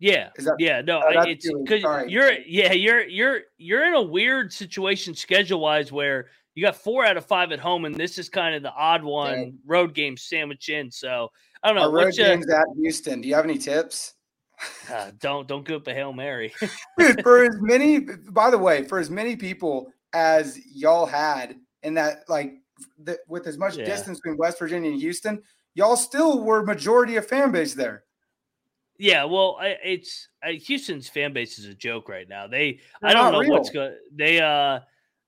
[0.00, 4.52] Yeah, that- yeah, no, oh, it's because you're, yeah, you're, you're, you're in a weird
[4.52, 8.28] situation schedule wise where you got four out of five at home, and this is
[8.28, 10.90] kind of the odd one road game sandwich in.
[10.90, 11.30] So
[11.62, 11.82] I don't know.
[11.82, 13.20] Our road What's, games at Houston.
[13.20, 14.14] Do you have any tips?
[14.92, 16.52] uh, don't don't go up a hail mary.
[16.98, 21.94] Dude, for as many by the way, for as many people as y'all had in
[21.94, 22.54] that like
[22.98, 23.84] the, with as much Yeah.
[23.84, 25.42] distance between West Virginia and Houston,
[25.74, 28.04] y'all still were majority of fan base there.
[28.98, 32.46] yeah, well, I, it's I, Houston's fan base is a joke right now.
[32.46, 33.84] They I They're don't not know what's real.
[33.88, 33.96] going.
[34.14, 34.80] They uh.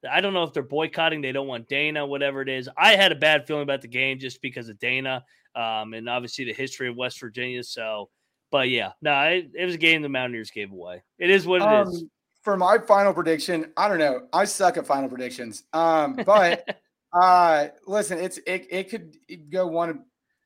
[0.08, 1.22] I don't know if they're boycotting.
[1.22, 2.68] They don't want Dana, whatever it is.
[2.76, 6.44] I had a bad feeling about the game just because of Dana, um, and obviously
[6.44, 7.62] the history of West Virginia.
[7.62, 8.10] So,
[8.50, 11.02] but yeah, no, it, it was a game the Mountaineers gave away.
[11.18, 12.02] It is what it is.
[12.02, 12.10] Um,
[12.42, 14.28] for my final prediction, I don't know.
[14.32, 15.64] I suck at final predictions.
[15.72, 16.78] Um, but
[17.12, 19.16] uh listen, it's it, it could
[19.50, 19.98] go one of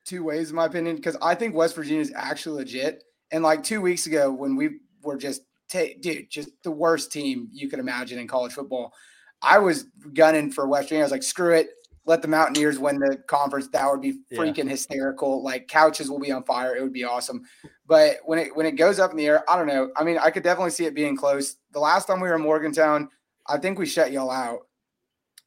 [0.04, 3.04] two ways in my opinion because I think West Virginia is actually legit.
[3.30, 7.48] And like two weeks ago, when we were just ta- dude, just the worst team
[7.52, 8.92] you could imagine in college football,
[9.42, 11.02] I was gunning for West Virginia.
[11.02, 11.68] I was like, screw it,
[12.08, 13.68] let the Mountaineers win the conference.
[13.68, 14.38] That would be Yeah.
[14.40, 15.42] freaking hysterical.
[15.44, 16.74] Like couches will be on fire.
[16.74, 17.42] It would be awesome.
[17.86, 19.90] But when it when it goes up in the air, I don't know.
[19.96, 21.56] I mean, I could definitely see it being close.
[21.72, 23.08] The last time we were in Morgantown,
[23.46, 24.60] I think we shut y'all out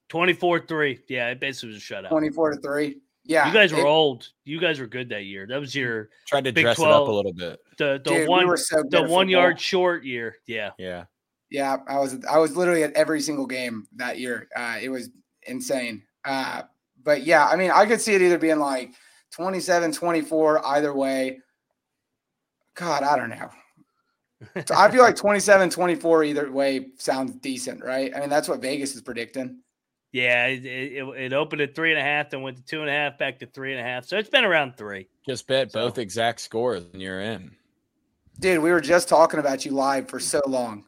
[0.10, 1.00] 24 3.
[1.10, 2.10] Yeah, it basically was a shutout.
[2.10, 2.97] 24 to 3.
[3.24, 3.47] Yeah.
[3.47, 4.28] you guys were it- old.
[4.45, 5.45] You guys were good that year.
[5.47, 7.60] That was your Tried to Big dress it up a little bit.
[7.78, 10.36] the the dude, we one were so the one yard short year.
[10.47, 10.71] Yeah.
[10.78, 11.06] Yeah.
[11.50, 14.47] Yeah, I was I was literally at every single game that year.
[14.56, 15.10] Uh, it was
[15.47, 16.04] insane.
[16.26, 16.64] Uh,
[17.04, 18.92] but yeah, I mean, I could see it either being like
[19.32, 21.40] 27, 24, either way.
[22.76, 23.50] God, I don't know.
[24.66, 28.16] So I feel like 27, 24 either way sounds decent, right?
[28.16, 29.60] I mean, that's what Vegas is predicting.
[30.14, 32.90] Yeah, it, it, it opened at three and a half, then went to two and
[32.90, 34.04] a half, back to three and a half.
[34.06, 35.08] So it's been around three.
[35.28, 37.52] Just bet So- both exact scores and you're in.
[38.40, 40.86] Dude, we were just talking about you live for so long.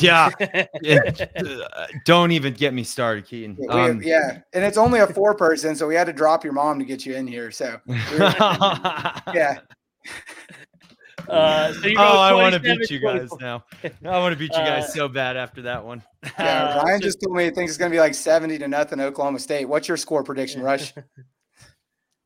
[0.00, 0.30] Yeah.
[0.40, 3.56] It- uh, don't even get me started, Keaton.
[3.58, 6.52] We- Um, yeah, and it's only a four person, so we had to drop your
[6.52, 7.50] mom to get you in here.
[7.50, 9.58] So yeah,
[11.28, 13.64] uh, so oh, I want to beat you guys now.
[13.84, 16.02] I want to beat you guys Uh, so bad after that one.
[16.38, 16.64] yeah.
[16.80, 19.38] Uh, Ryan just told me he thinks it's gonna be like seventy to nothing Oklahoma
[19.38, 19.66] State.
[19.66, 20.92] What's your score prediction, Rush?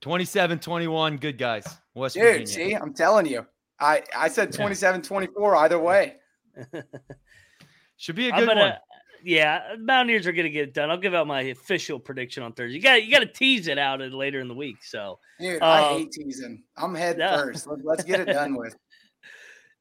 [0.00, 1.16] 27 21.
[1.18, 1.64] Good guys.
[1.94, 2.46] West Dude, Virginia.
[2.46, 3.46] see, I'm telling you.
[3.78, 6.16] I, I said 27 24 either way.
[7.96, 8.74] Should be a I'm good gonna, one.
[9.24, 10.90] yeah, Mountaineers are gonna get it done.
[10.90, 12.76] I'll give out my official prediction on Thursday.
[12.76, 14.82] You got you got to tease it out later in the week.
[14.84, 16.62] So Dude, I Um, hate teasing.
[16.76, 17.36] I'm head yeah.
[17.36, 17.66] first.
[17.66, 18.74] Let, let's get it done with.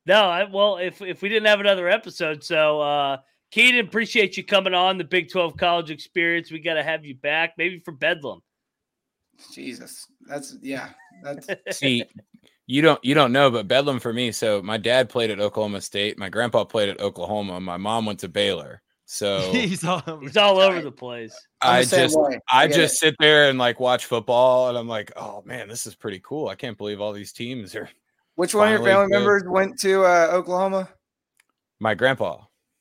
[0.05, 3.17] no, I, well, if if we didn't have another episode, so uh
[3.51, 6.51] Keaton, appreciate you coming on the Big Twelve College Experience.
[6.51, 8.39] We got to have you back, maybe for Bedlam.
[9.53, 10.07] Jesus.
[10.21, 10.89] That's yeah.
[11.23, 12.05] That's See,
[12.71, 14.31] you don't you don't know, but Bedlam for me.
[14.31, 16.17] So my dad played at Oklahoma State.
[16.17, 17.59] My grandpa played at Oklahoma.
[17.59, 18.81] My mom went to Baylor.
[19.03, 20.21] So He's all over.
[20.21, 21.35] He's all over the place.
[21.61, 22.17] I'm I just.
[22.49, 22.97] I just it.
[22.97, 26.47] sit there and like watch football and I'm like, oh man, this is pretty cool.
[26.47, 27.89] I can't believe all these teams are
[28.35, 29.19] Which one of your family good.
[29.19, 30.87] members went to uh, Oklahoma?
[31.81, 32.37] my grandpa.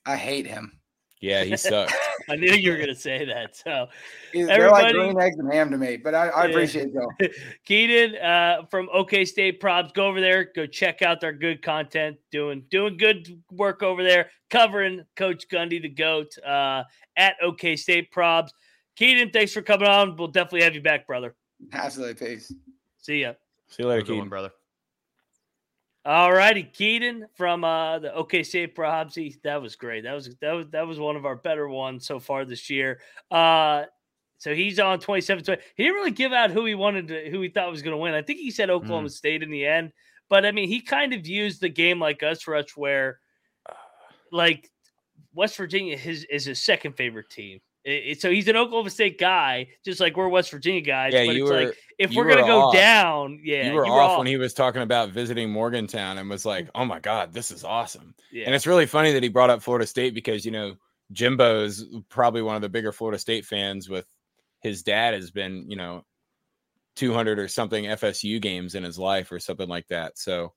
[0.06, 0.79] I hate him.
[1.20, 1.92] Yeah, he sucked.
[2.30, 3.54] I knew you were going to say that.
[3.56, 3.88] So,
[4.32, 6.50] He's- They're like green eggs and ham to me, but I, I Yeah.
[6.50, 7.10] appreciate Joe.
[7.66, 12.16] Keaton uh, from OK State Probs, go over there, go check out their good content,
[12.30, 16.84] doing doing good work over there, covering Coach Gundy, the goat, uh,
[17.16, 18.50] at OK State Probs.
[18.96, 20.16] Keaton, thanks for coming on.
[20.16, 21.34] We'll definitely have you back, brother.
[21.72, 22.52] Absolutely, peace.
[22.98, 23.32] See ya.
[23.68, 24.28] See you later, Have a good one, Keaton.
[24.30, 24.50] brother.
[26.04, 29.36] All righty, Keaton from uh, the OK State Probs.
[29.42, 30.04] That was great.
[30.04, 33.00] That was that was that was one of our better ones so far this year.
[33.30, 33.84] Uh,
[34.38, 35.62] so he's on 27 20.
[35.76, 37.98] He didn't really give out who he wanted to, who he thought was going to
[37.98, 38.14] win.
[38.14, 39.92] I think he said Oklahoma State in the end.
[40.30, 43.18] But I mean, he kind of used the game like us, Rush, where
[44.32, 44.70] like
[45.34, 47.60] West Virginia his is his second favorite team.
[47.84, 51.12] It- so he's an Oklahoma State guy, just like we're West Virginia guys.
[51.14, 52.74] Yeah, but you it's were like if we're gonna go off.
[52.74, 56.66] down, yeah, you were off when he was talking about visiting Morgantown and was like,
[56.66, 56.70] mm.
[56.74, 58.44] "Oh my god, this is awesome." yeah.
[58.46, 60.76] And it's really funny that he brought up Florida State because you know
[61.12, 63.88] Jimbo is probably one of the bigger Florida State fans.
[63.88, 64.06] With
[64.62, 66.04] his dad has been you know
[66.96, 70.18] 200 or something FSU games in his life or something like that.
[70.18, 70.52] So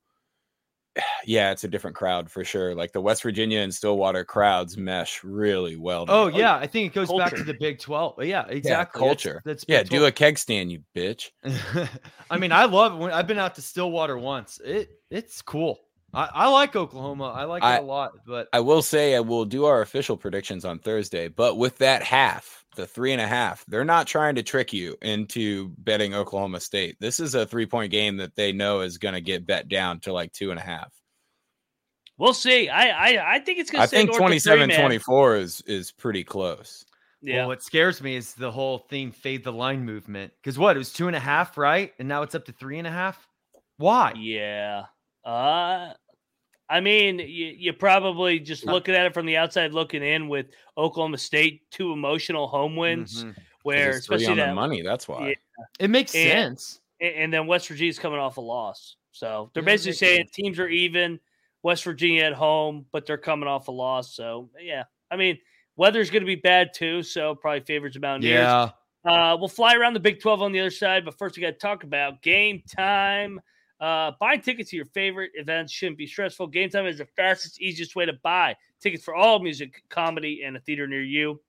[1.26, 2.74] yeah, it's a different crowd for sure.
[2.74, 6.04] Like the West Virginia and Stillwater crowds mesh really well.
[6.08, 6.42] Oh together.
[6.42, 8.22] yeah, I think it goes back to the Big Twelve.
[8.24, 8.70] Yeah, exactly.
[8.70, 9.42] That's- culture.
[9.44, 9.82] That's, yeah.
[9.82, 11.30] Big Do a keg stand, you bitch.
[12.30, 14.60] I mean, I love when I've been out to Stillwater once.
[14.64, 15.80] It it's cool.
[16.12, 17.24] I, I like Oklahoma.
[17.24, 18.12] I like I- it a lot.
[18.26, 22.02] But I will say I will do our official predictions on Thursday, but with that
[22.02, 26.60] half, the three and a half, they're not trying to trick you into betting Oklahoma
[26.60, 26.96] State.
[27.00, 30.00] This is a three point game that they know is going to get bet down
[30.00, 30.92] to like two and a half.
[32.16, 32.68] We'll see.
[32.68, 33.84] I I, I think it's gonna.
[33.84, 36.84] I think north of three, 27 24 is is pretty close.
[37.24, 37.38] Yeah.
[37.38, 40.32] well, what scares me is the whole theme fade the line movement.
[40.42, 41.92] Because what it was two and a half, right?
[41.98, 43.26] And now it's up to three and a half.
[43.78, 44.12] Why?
[44.16, 44.84] Yeah.
[45.24, 45.94] Uh
[46.68, 50.28] I mean, you, you probably just Not- looking at it from the outside looking in
[50.28, 50.46] with
[50.78, 53.34] Oklahoma State, two emotional home wins, Mhm.
[53.34, 54.82] 'Cause where it's especially on the that, money.
[54.82, 55.28] That's why.
[55.28, 55.34] Yeah.
[55.78, 56.80] It makes And- sense.
[57.00, 58.96] and, and then West Virginia's coming off a loss.
[59.12, 60.30] So they're Yeah, basically saying sense.
[60.32, 61.20] teams are even,
[61.62, 64.14] West Virginia at home, but they're coming off a loss.
[64.14, 65.38] So yeah, I mean,
[65.76, 68.40] weather's going to be bad too, so probably favors the Mountaineers.
[68.40, 68.70] Yeah.
[69.04, 71.48] Uh, we'll fly around the Big 12 on the other side, but first we got
[71.52, 73.40] to talk about game time.
[73.80, 76.46] Uh, buying tickets to your favorite events shouldn't be stressful.
[76.46, 80.56] Game time is the fastest, easiest way to buy tickets for all music, comedy, and
[80.56, 81.40] a theater near you.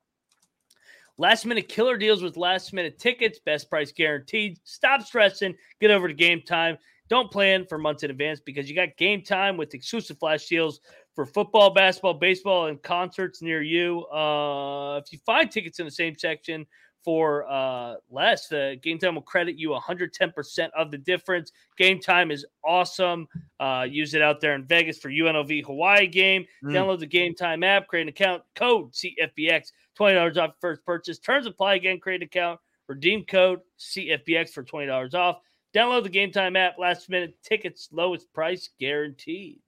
[1.17, 4.59] Last minute killer deals with last minute tickets, best price guaranteed.
[4.65, 6.77] Stop stressing, get over to game time.
[7.07, 10.81] Don't plan for months in advance because you got game time with exclusive flash deals
[11.13, 14.05] for football, basketball, baseball, and concerts near you.
[14.07, 16.65] Uh, if you find tickets in the same section
[17.05, 21.51] for uh, less, the game time will credit you 110% of the difference.
[21.77, 23.27] Game time is awesome.
[23.59, 26.45] Uh, use it out there in Vegas for UNLV Hawaii game.
[26.63, 26.71] Mm.
[26.71, 31.19] Download the Game Time app, create an account, code CFBX, $20 off first purchase.
[31.19, 35.37] Terms apply again, create an account, redeem code CFBX for $20 off.
[35.75, 39.59] Download the Game Time app, last minute tickets, lowest price guaranteed.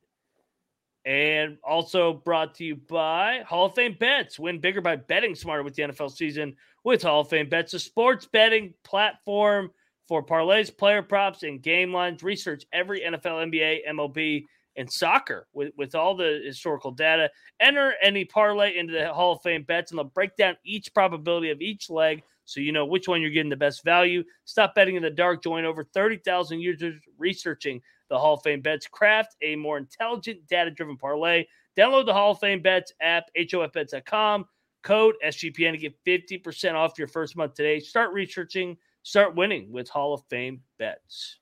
[1.08, 4.38] And also brought to you by Hall of Fame Bets.
[4.38, 7.80] Win bigger by betting smarter with the NFL season with Hall of Fame Bets, a
[7.80, 9.72] sports betting platform
[10.06, 12.24] for parlays, player props, and game lines.
[12.24, 14.44] Research every NFL, NBA, MLB,
[14.76, 17.30] and soccer with, with all the historical data.
[17.62, 21.52] Enter any parlay into the Hall of Fame bets, and they'll break down each probability
[21.52, 24.24] of each leg so you know which one you're getting the best value.
[24.46, 25.44] Stop betting in the dark.
[25.44, 28.88] Join over 30,000 users researching the Hall of Fame bets.
[28.88, 31.46] Craft a more intelligent, data driven parlay.
[31.78, 34.46] Download the Hall of Fame bets app, hofbets.com.
[34.84, 37.80] Code SGPN to get 50% off your first month today.
[37.80, 41.38] Start researching, start winning with Hall of Fame bets.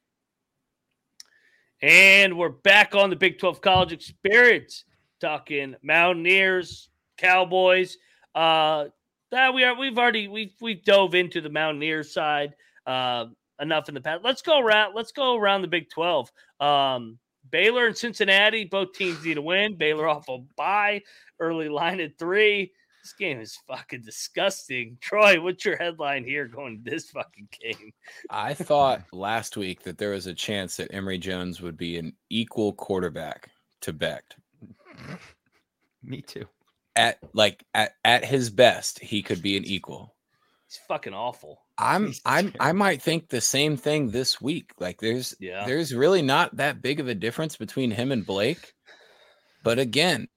[1.82, 4.86] And we're back on the Big 12 college experience,
[5.20, 7.98] talking Mountaineers, Cowboys.
[8.34, 8.86] Uh,
[9.32, 12.56] that we are we've already we've we dove into the Mountaineers side
[12.88, 13.26] uh,
[13.60, 14.24] enough in the past.
[14.24, 14.96] Let's go around.
[14.96, 16.32] Let's go around the Big 12.
[16.60, 19.76] Um, Baylor and Cincinnati, both teams need to win.
[19.76, 21.02] Baylor off a bye,
[21.40, 22.72] early line at three.
[23.04, 24.98] This game is fucking disgusting.
[25.00, 27.94] Troy, what's your headline here going to this fucking game?
[28.32, 32.14] I thought last week that there was a chance that Emory Jones would be an
[32.32, 34.36] equal quarterback to Becht.
[36.02, 36.46] Me too.
[36.96, 40.16] At like at, at his best, he could be an equal.
[40.68, 41.62] He's fucking awful.
[41.78, 44.72] I'm I'm I might think the same thing this week.
[44.80, 45.66] Like there's Yeah.
[45.66, 48.74] there's really not that big of a difference between him and Blake.
[49.64, 50.28] But again,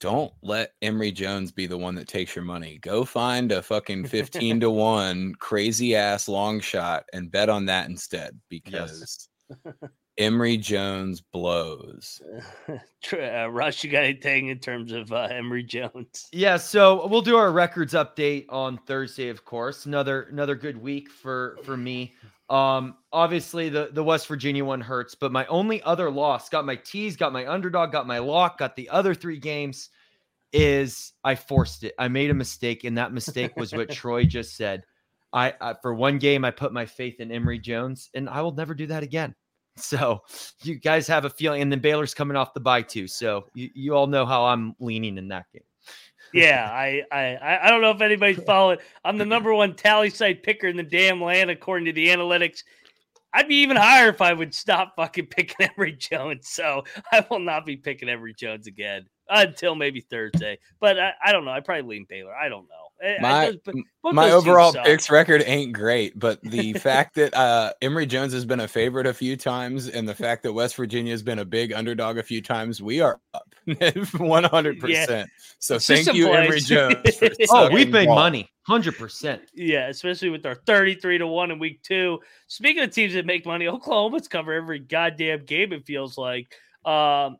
[0.00, 2.78] don't let Emory Jones be the one that takes your money.
[2.80, 7.88] Go find a fucking 15 to 1 crazy ass long shot and bet on that
[7.88, 9.28] instead because yes.
[10.18, 12.20] Emory Jones blows.
[13.12, 16.28] Uh, Rush, you got anything in terms of uh, Emory Jones?
[16.32, 19.86] Yeah, so we'll do our records update on Thursday, of course.
[19.86, 22.14] Another another good week for for me.
[22.50, 26.76] Um, obviously the the West Virginia one hurts, but my only other loss got my
[26.76, 29.90] tees, got my underdog, got my lock, got the other three games.
[30.52, 31.94] Is I forced it.
[31.98, 34.82] I made a mistake, and that mistake was what Troy just said.
[35.32, 38.52] I, I for one game I put my faith in Emory Jones, and I will
[38.54, 39.34] never do that again.
[39.80, 40.22] So
[40.64, 43.06] you guys have a feeling, and then Baylor's coming off the bye too.
[43.06, 45.62] So you, you all know how I'm leaning in that game.
[46.34, 48.78] yeah, I, I I don't know if anybody's following.
[49.04, 52.64] I'm the number one tally site picker in the damn land according to the analytics.
[53.32, 56.48] I'd be even higher if I would stop fucking picking Emory Jones.
[56.48, 60.58] So I will not be picking Emory Jones again until maybe Thursday.
[60.80, 61.52] But I, I don't know.
[61.52, 62.34] I probably lean Baylor.
[62.34, 62.87] I don't know.
[63.20, 63.56] My,
[64.02, 68.60] my overall picks record ain't great, but the fact that uh, Emory Jones has been
[68.60, 71.72] a favorite a few times and the fact that West Virginia has been a big
[71.72, 74.78] underdog a few times, we are up 100%.
[74.88, 75.24] Yeah.
[75.60, 76.96] So it's thank you, Emory Jones.
[77.50, 79.40] oh, we've made money 100%.
[79.54, 82.20] Yeah, especially with our 33 to 1 in week two.
[82.46, 86.54] Speaking of teams that make money, Oklahoma's cover every goddamn game, it feels like.
[86.84, 87.36] Um,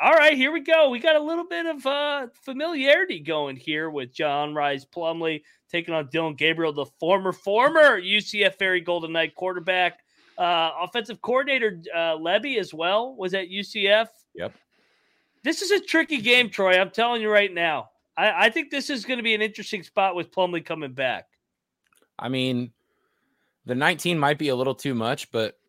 [0.00, 0.88] all right, here we go.
[0.88, 5.92] We got a little bit of uh, familiarity going here with John Rhys Plumlee taking
[5.92, 10.00] on Dillon Gabriel, the former former UCF Fairy Golden Knight quarterback,
[10.38, 14.08] uh, offensive coordinator uh, Lebby as well was at UCF.
[14.34, 14.54] Yep.
[15.44, 16.80] This is a tricky game, Troy.
[16.80, 17.90] I'm telling you right now.
[18.16, 21.26] I, I think this is going to be an interesting spot with Plumlee coming back.
[22.18, 22.72] I mean,
[23.66, 25.59] the 19 might be a little too much, but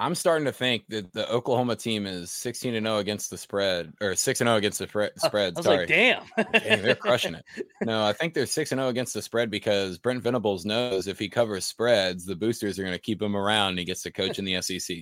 [0.00, 3.92] I'm starting to think that the Oklahoma team is 16 and 0 against the spread
[4.00, 5.54] or 6 and 0 against the pre- spread.
[5.56, 5.78] I was Sorry.
[5.78, 6.22] like, damn.
[6.52, 7.44] Dang, they're crushing it.
[7.82, 11.18] No, I think they're 6 and 0 against the spread because Brent Venables knows if
[11.18, 14.12] he covers spreads, the boosters are going to keep him around and he gets to
[14.12, 14.98] coach in the SEC.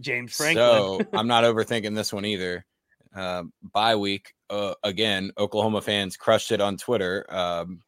[0.00, 0.56] James Franklin.
[0.56, 2.64] So I'm not overthinking this one either.
[3.14, 5.32] Uh, bye week uh, again.
[5.36, 7.26] Oklahoma fans crushed it on Twitter.
[7.28, 7.80] Um,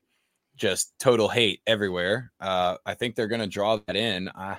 [0.57, 2.31] just total hate everywhere.
[2.39, 4.29] Uh, I think they're going to draw that in.
[4.29, 4.59] I,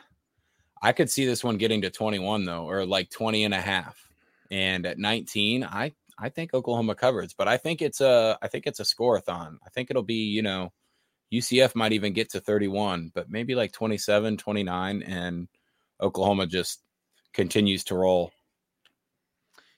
[0.81, 4.09] I could see this one getting to 21 though, or like 20 and a half.
[4.51, 8.67] And at 19, I I think Oklahoma covers, but I think it's a I think
[8.67, 9.57] it's a scoreathon.
[9.65, 10.71] I think it'll be, you know,
[11.33, 15.47] UCF might even get to 31, but maybe like 27, 29 and
[16.01, 16.81] Oklahoma just
[17.33, 18.31] continues to roll.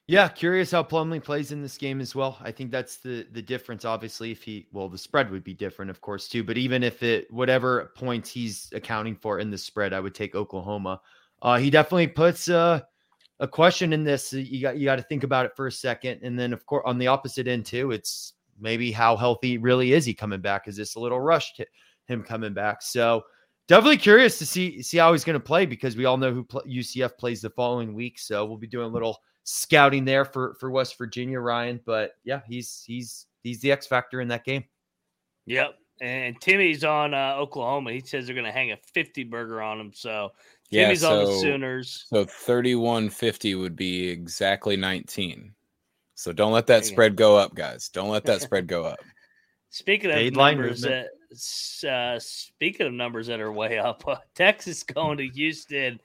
[0.10, 2.38] Yeah, curious how Plumlee plays in this game as well.
[2.42, 3.84] I think that's the the difference.
[3.84, 6.46] Obviously, if he well, the spread would be different, of course, too.
[6.46, 10.34] But even if it whatever points he's accounting for in the spread, I would take
[10.34, 11.02] Oklahoma.
[11.42, 12.80] Uh, he definitely puts uh,
[13.42, 14.32] a question in this.
[14.32, 16.84] You got you got to think about it for a second, and then of course
[16.86, 20.70] on the opposite end too, it's maybe how healthy really is he coming back?
[20.70, 21.62] Is this a little rushed
[22.06, 22.82] him coming back?
[22.82, 23.24] So
[23.68, 26.46] definitely curious to see see how he's going to play because we all know who
[26.46, 28.20] UCF plays the following week.
[28.20, 29.18] So we'll be doing a little
[29.48, 31.80] scouting there for for West Virginia, Ryan.
[31.86, 34.66] But yeah, he's he's he's the X factor in that game.
[35.46, 35.76] Yep.
[36.00, 37.92] And Timmy's on uh, Oklahoma.
[37.92, 39.92] He says they're going to hang a 50 burger on him.
[39.96, 40.32] So
[40.72, 42.06] Timmy's yeah, so, on the Sooners.
[42.08, 45.54] So 3150 would be exactly 19.
[46.14, 47.90] So don't let that spread go up, guys.
[47.90, 49.00] Don't let that spread go up.
[49.72, 51.08] Speaking of numbers, that,
[51.90, 56.00] uh, speaking of numbers that are way up, uh, Texas going to Houston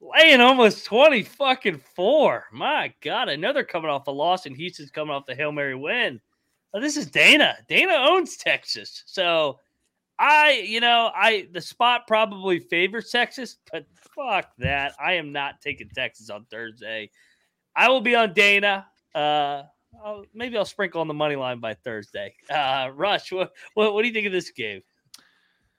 [0.00, 2.44] laying almost 20 fucking four.
[2.52, 6.20] My God, another coming off a loss, and Houston's coming off the Hail Mary win.
[6.74, 7.56] Oh, this is Dana.
[7.68, 9.02] Dana owns Texas.
[9.06, 9.58] So
[10.18, 14.92] I, you know, I the spot probably favors Texas, but fuck that.
[15.02, 17.10] I am not taking Texas on Thursday.
[17.74, 18.86] I will be on Dana.
[19.14, 19.62] Uh
[20.04, 22.34] I'll, maybe I'll sprinkle on the money line by Thursday.
[22.50, 24.82] Uh Rush, what, what what do you think of this game?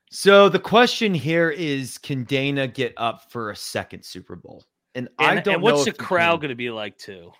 [0.10, 4.64] So the question here is can Dana get up for a second Super Bowl?
[4.96, 7.32] And, and I don't and what's the crowd going to be like too?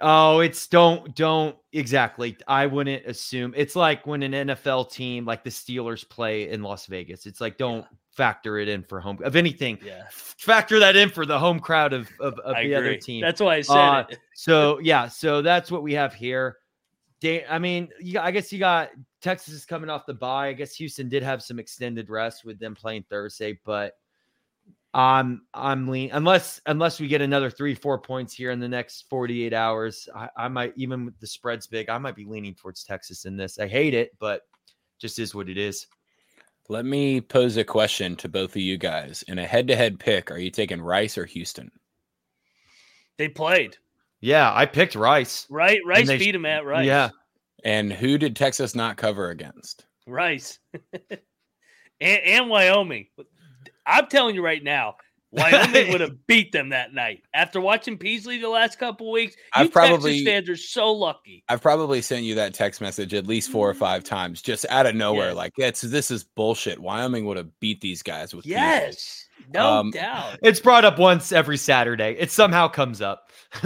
[0.00, 2.36] Oh, it's don't don't exactly.
[2.46, 6.86] I wouldn't assume it's like when an NFL team like the Steelers play in Las
[6.86, 7.26] Vegas.
[7.26, 7.96] It's like don't yeah.
[8.12, 9.18] factor it in for home.
[9.24, 10.04] Of anything, yeah.
[10.10, 12.74] factor that in for the home crowd of of, of the agree.
[12.74, 13.20] other team.
[13.20, 14.18] That's why I said uh, it.
[14.34, 16.58] so yeah, so that's what we have here.
[17.24, 18.90] I mean, you, I guess you got
[19.20, 20.48] Texas is coming off the bye.
[20.48, 23.94] I guess Houston did have some extended rest with them playing Thursday, but
[24.94, 29.06] I'm I'm lean unless unless we get another three four points here in the next
[29.10, 30.08] 48 hours.
[30.14, 33.36] I, I might even with the spreads big, I might be leaning towards Texas in
[33.36, 33.58] this.
[33.58, 34.42] I hate it, but
[34.98, 35.86] just is what it is.
[36.70, 39.22] Let me pose a question to both of you guys.
[39.26, 41.70] In a head to head pick, are you taking Rice or Houston?
[43.16, 43.76] They played.
[44.20, 45.46] Yeah, I picked Rice.
[45.50, 46.86] Right, Rice they- beat him at Rice.
[46.86, 47.10] Yeah.
[47.64, 49.84] And who did Texas not cover against?
[50.06, 50.58] Rice,
[51.10, 51.20] and,
[52.00, 53.06] and Wyoming.
[53.86, 54.94] I'm telling you right now,
[55.32, 57.22] Wyoming would have beat them that night.
[57.34, 61.44] After watching Peasley the last couple weeks, you I've probably- Texas fans are so lucky.
[61.48, 64.86] I've probably sent you that text message at least four or five times, just out
[64.86, 65.28] of nowhere.
[65.28, 65.34] Yeah.
[65.34, 66.78] Like, it's this is bullshit.
[66.78, 68.60] Wyoming would have beat these guys with Peasley.
[68.60, 70.38] Yes, no Um, doubt.
[70.42, 72.16] It's brought up once every Saturday.
[72.18, 73.27] It somehow comes up.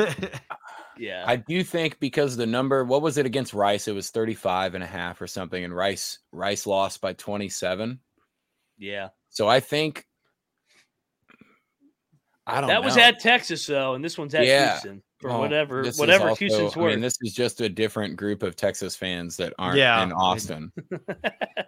[0.99, 3.89] Yeah, I do think because the number, what was it against Rice?
[3.89, 7.99] It was 35 and a half or something, and Rice Rice lost by 27.
[8.78, 9.09] yeah.
[9.30, 10.07] So I think
[12.47, 14.72] I don't That was at Texas though, and this one's at Yeah.
[14.72, 18.16] Houston for Well, whatever this whatever also- Houston's I mean, this is just a different
[18.16, 20.03] group of Texas fans that aren't Yeah.
[20.03, 20.72] in Austin.
[20.93, 21.64] a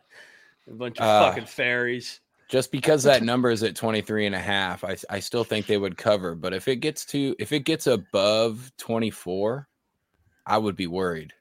[0.69, 2.21] bunch of Uh, fucking fairies.
[2.49, 5.79] Just because that number is at 23 and a half, I, I still think they
[5.79, 6.35] would cover.
[6.35, 9.69] But if it gets to if it gets above 24,
[10.47, 11.33] I would be worried.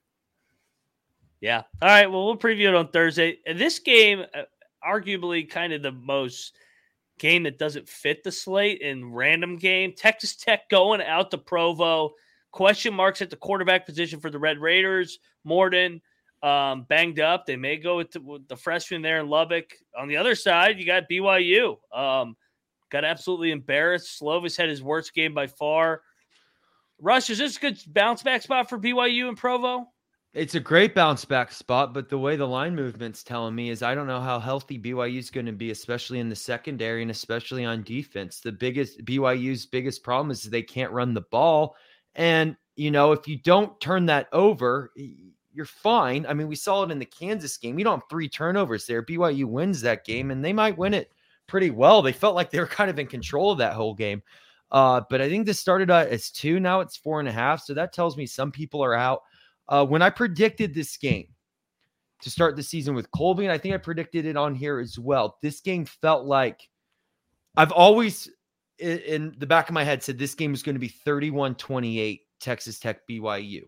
[1.41, 1.63] Yeah.
[1.81, 2.09] All right.
[2.09, 3.39] Well, we'll preview it on Thursday.
[3.45, 4.43] This game, uh,
[4.85, 6.55] arguably, kind of the most
[7.19, 9.93] game that doesn't fit the slate in random game.
[9.95, 12.13] Texas Tech going out to Provo.
[12.51, 15.19] Question marks at the quarterback position for the Red Raiders.
[15.43, 16.01] Morton
[16.43, 17.45] um, banged up.
[17.45, 19.73] They may go with the, with the freshman there in Lubbock.
[19.97, 21.77] On the other side, you got BYU.
[21.91, 22.35] Um,
[22.91, 24.21] got absolutely embarrassed.
[24.21, 26.01] Slovis had his worst game by far.
[27.01, 29.87] Rush, is this a good bounce back spot for BYU and Provo?
[30.33, 33.83] It's a great bounce back spot, but the way the line movement's telling me is
[33.83, 37.11] I don't know how healthy BYU is going to be, especially in the secondary and
[37.11, 38.39] especially on defense.
[38.39, 41.75] The biggest BYU's biggest problem is they can't run the ball.
[42.15, 44.91] And, you know, if you don't turn that over,
[45.53, 46.25] you're fine.
[46.27, 47.77] I mean, we saw it in the Kansas game.
[47.77, 49.03] You don't have three turnovers there.
[49.03, 51.11] BYU wins that game and they might win it
[51.47, 52.01] pretty well.
[52.01, 54.21] They felt like they were kind of in control of that whole game.
[54.71, 56.59] Uh, but I think this started out as two.
[56.59, 57.63] Now it's four and a half.
[57.63, 59.21] So that tells me some people are out.
[59.69, 61.27] Uh, when I predicted this game
[62.21, 64.97] to start the season with Colby, and I think I predicted it on here as
[64.97, 66.67] well, this game felt like
[67.55, 68.29] I've always
[68.79, 72.21] in the back of my head said this game was going to be 31 28
[72.39, 73.61] Texas Tech BYU.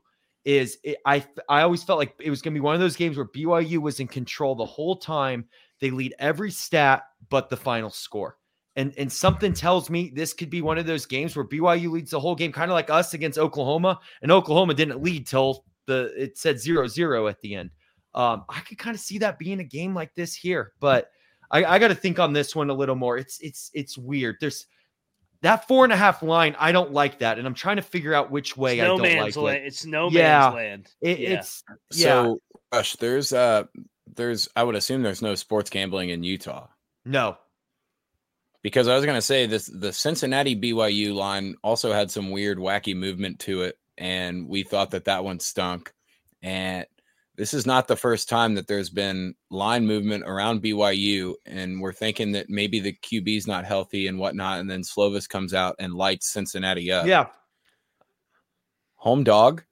[0.46, 2.96] Is it, I I always felt like it was going to be one of those
[2.96, 5.46] games where BYU was in control the whole time.
[5.82, 8.38] They lead every stat but the final score.
[8.76, 12.12] And and something tells me this could be one of those games where BYU leads
[12.12, 14.00] the whole game, kind of like us against Oklahoma.
[14.22, 17.72] And Oklahoma didn't lead till the it said zero zero at the end.
[18.14, 21.10] Um, I could kind of see that being a game like this here, but
[21.52, 23.18] I, I got to think on this one a little more.
[23.18, 24.38] It's it's it's weird.
[24.39, 24.68] There's
[25.42, 26.56] that four and a half line.
[26.60, 28.98] I don't like that, and I'm trying to figure out which way It's I no
[28.98, 29.58] don't man's like land.
[29.58, 29.68] it.
[29.68, 30.40] It's no Yeah.
[30.40, 30.90] man's land.
[31.02, 31.30] It- Yeah.
[31.40, 31.64] It's
[31.94, 32.06] yeah.
[32.24, 32.40] So,
[32.74, 33.64] Rush, there's uh,
[34.16, 36.68] there's I would assume there's no sports gambling in Utah
[37.06, 37.38] no.
[38.62, 42.96] because I was gonna say this the Cincinnati BYU line also had some weird wacky
[42.96, 45.94] movement to it, and we thought that that one stunk.
[46.42, 46.86] And
[47.38, 51.94] this is not the first time that there's been line movement around BYU, and we're
[51.94, 55.94] thinking that maybe the QB's not healthy and whatnot, and then Slovis comes out and
[55.94, 57.06] lights Cincinnati up.
[57.08, 57.28] Yeah.
[58.96, 59.64] home dog.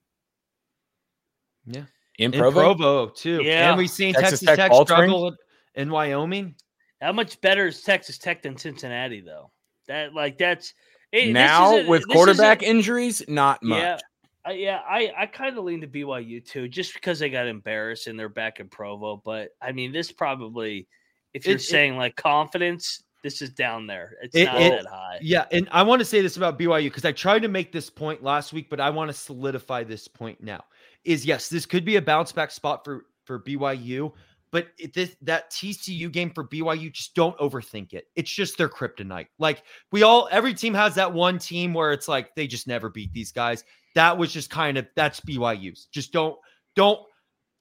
[1.66, 1.86] Yeah.
[2.20, 2.60] in In Provo.
[2.76, 3.42] Provo, too.
[3.44, 3.70] Yeah.
[3.70, 5.10] And we've seen Texas Texas, Tech Tech, altering?
[5.10, 5.36] struggle
[5.76, 6.56] in Wyoming.
[7.02, 9.52] How much better is Texas Tech than Cincinnati, though?
[9.88, 10.74] That like that's
[11.12, 13.80] it, this now is a- with this is a- quarterback injuries, not much.
[13.82, 13.98] Yeah,
[14.46, 18.08] I, yeah, I I kind of lean to BYU too, just because they got embarrassed
[18.08, 19.22] and they're back in Provo.
[19.24, 20.88] But I mean, this probably,
[21.34, 24.18] if you're It- it- saying like confidence, this is down there.
[24.22, 25.20] It's It- not it- that high.
[25.22, 27.90] Yeah, and I want to say this about BYU because I tried to make this
[27.90, 30.66] point last week, but I want to solidify this point now.
[31.06, 34.12] Is yes, this could be a bounce back spot for for BYU,
[34.52, 38.10] but it, this, that TCU game for BYU, just don't overthink it.
[38.18, 39.28] It's just their kryptonite.
[39.40, 39.64] Like
[39.94, 43.14] we all, every team has that one team where it's like they just never beat
[43.14, 43.64] these guys.
[43.96, 45.88] That was just kind of that's BYU's.
[45.92, 46.38] Just don't
[46.76, 47.00] don't.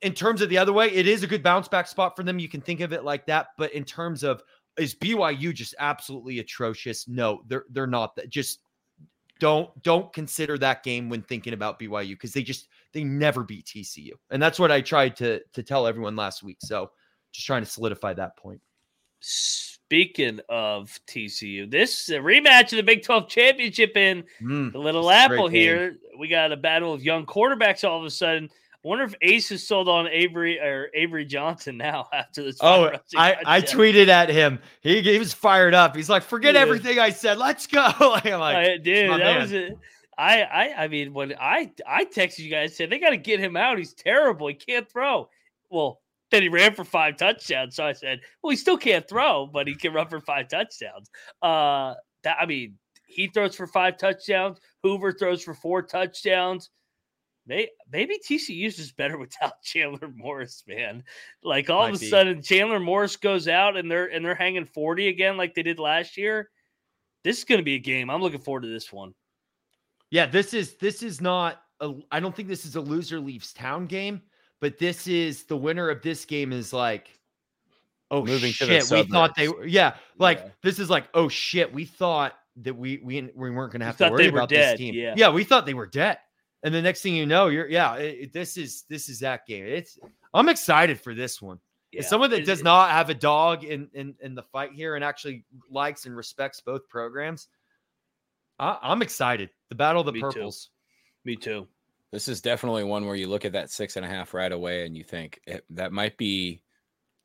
[0.01, 2.39] In terms of the other way, it is a good bounce back spot for them.
[2.39, 4.43] You can think of it like that, but in terms of
[4.77, 7.07] is BYU just absolutely atrocious?
[7.07, 8.31] No, they're they're not that.
[8.31, 8.61] Just
[9.39, 13.67] don't don't consider that game when thinking about BYU because they just they never beat
[13.67, 16.59] TCU, and that's what I tried to to tell everyone last week.
[16.61, 16.91] So
[17.33, 18.61] just trying to solidify that point.
[19.97, 24.79] Speaking of TCU, this is a rematch of the Big 12 championship in Mm, the
[24.79, 25.99] Little Apple here.
[26.19, 28.49] We got a battle of young quarterbacks all of a sudden.
[28.51, 32.57] I wonder if Ace is sold on Avery or Avery Johnson now after this.
[32.63, 34.61] Oh, I, I tweeted at him.
[34.81, 35.95] He, he was fired up.
[35.95, 36.63] He's like, forget Yeah.
[36.63, 37.37] everything I said.
[37.37, 37.83] Let's go.
[38.01, 39.41] I'm like, I- dude, that man.
[39.43, 39.77] was it.
[40.17, 43.41] I, I, I mean, when I, I texted you guys, said they got to get
[43.41, 43.77] him out.
[43.77, 44.49] He's terrible.
[44.49, 45.29] He can't throw.
[45.69, 46.01] Well,
[46.33, 47.77] then he ran for five touchdowns.
[47.77, 51.09] So I said, well, he still can't throw, but he can run for five touchdowns.
[51.41, 54.59] Uh, that I mean, he throws for five touchdowns.
[54.83, 56.71] Hoover throws for four touchdowns.
[57.47, 61.05] They, maybe TCU's just better without Chandler Morris, man.
[61.43, 62.09] Like all Might of a be.
[62.09, 65.79] sudden, Chandler Morris goes out and they're and they're hanging forty again, like they did
[65.79, 66.51] last year.
[67.25, 68.11] This is going to be a game.
[68.11, 69.15] I'm looking forward to this one.
[70.11, 73.53] Yeah, this is this is not a I don't think this is a loser leaves
[73.53, 74.23] town game,
[74.63, 77.11] but this is the winner of this game is like
[78.11, 80.49] oh, oh Moving to the shit, we thought they were yeah, like Yeah.
[80.63, 83.97] this is like oh shit, we thought that we we, we weren't going to have
[83.99, 84.95] to worry about dead, this team.
[84.95, 85.15] yeah.
[85.17, 86.19] yeah, we thought they were dead.
[86.63, 89.45] And the next thing you know, you're yeah, it, it- this is this is that
[89.47, 89.67] game.
[89.67, 89.99] It's
[90.33, 91.57] I'm excited for this one.
[91.99, 92.09] As Yeah.
[92.09, 95.03] someone that does it- not have a dog in, in in the fight here and
[95.05, 97.49] actually likes and respects both programs,
[98.61, 99.51] I, I'm excited.
[99.71, 100.27] The battle of the Me too.
[100.27, 100.71] purples.
[101.25, 101.67] Me too.
[102.13, 104.85] This is definitely one where you look at that six and a half right away
[104.87, 106.63] and you think it, that might be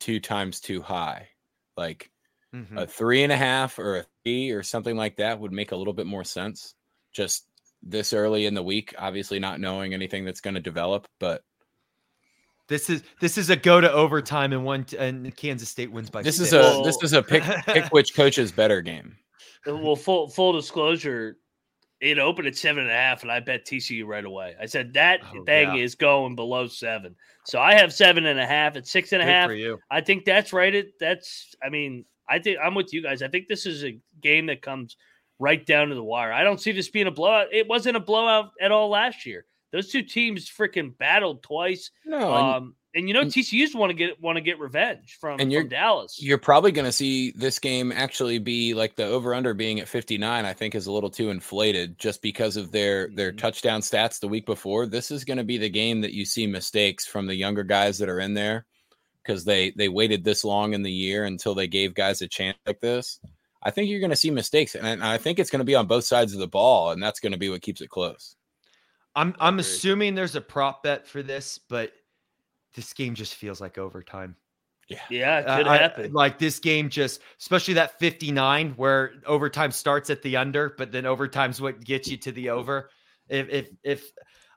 [0.00, 1.28] two times too high.
[1.76, 2.10] Like
[2.54, 2.82] Mhm.
[2.82, 5.76] a three and a half or a three or something like that would make a
[5.76, 6.74] little bit more sense.
[7.12, 7.44] Just
[7.82, 11.44] this early in the week, obviously not knowing anything that's going to develop, but
[12.68, 16.22] This is this is a go to overtime and one and Kansas State wins by.
[16.22, 19.16] this is a this is a pick pick which coach is better game.
[19.66, 21.36] Well, full full disclosure,
[22.00, 24.54] it opened at seven and a half, and I bet TCU right away.
[24.60, 25.82] I said that Oh, thing yeah.
[25.82, 29.24] is going below seven, so I have seven and a half at six and a
[29.24, 29.48] Good half.
[29.48, 29.78] for you.
[29.90, 30.74] I think that's right.
[30.74, 33.22] It that's I mean I think I'm with you guys.
[33.22, 34.96] I think this is a game that comes
[35.40, 36.32] right down to the wire.
[36.32, 37.48] I don't see this being a blowout.
[37.52, 39.44] It wasn't a blowout at all last year.
[39.72, 41.90] Those two teams freaking battled twice.
[42.04, 45.38] No, Um, and you know and- TCU's want to get want to get revenge from,
[45.40, 46.22] And you're- from Dallas.
[46.22, 49.88] you're probably going to see this game actually be like the over under being at
[49.88, 53.38] 59 i think is a little too inflated just because of their their Mhm.
[53.38, 56.46] touchdown stats the week before this is going to be the game that you see
[56.46, 58.66] mistakes from the younger guys that are in there
[59.22, 62.56] because they they waited this long in the year until they gave guys a chance
[62.66, 63.20] like this
[63.62, 65.74] i think you're going to see mistakes and I- i think it's going to be
[65.74, 68.34] on both sides of the ball and that's going to be what keeps it close
[69.16, 71.92] I'm I I'm assuming there's a prop bet for this, but
[72.74, 74.36] this game just feels like overtime.
[74.88, 76.12] yeah yeah, it Uh, could I- happen.
[76.12, 81.04] like this game just, especially that 59 where overtime starts at the under, but then
[81.06, 82.90] overtime's what gets you to the over.
[83.28, 84.12] If if if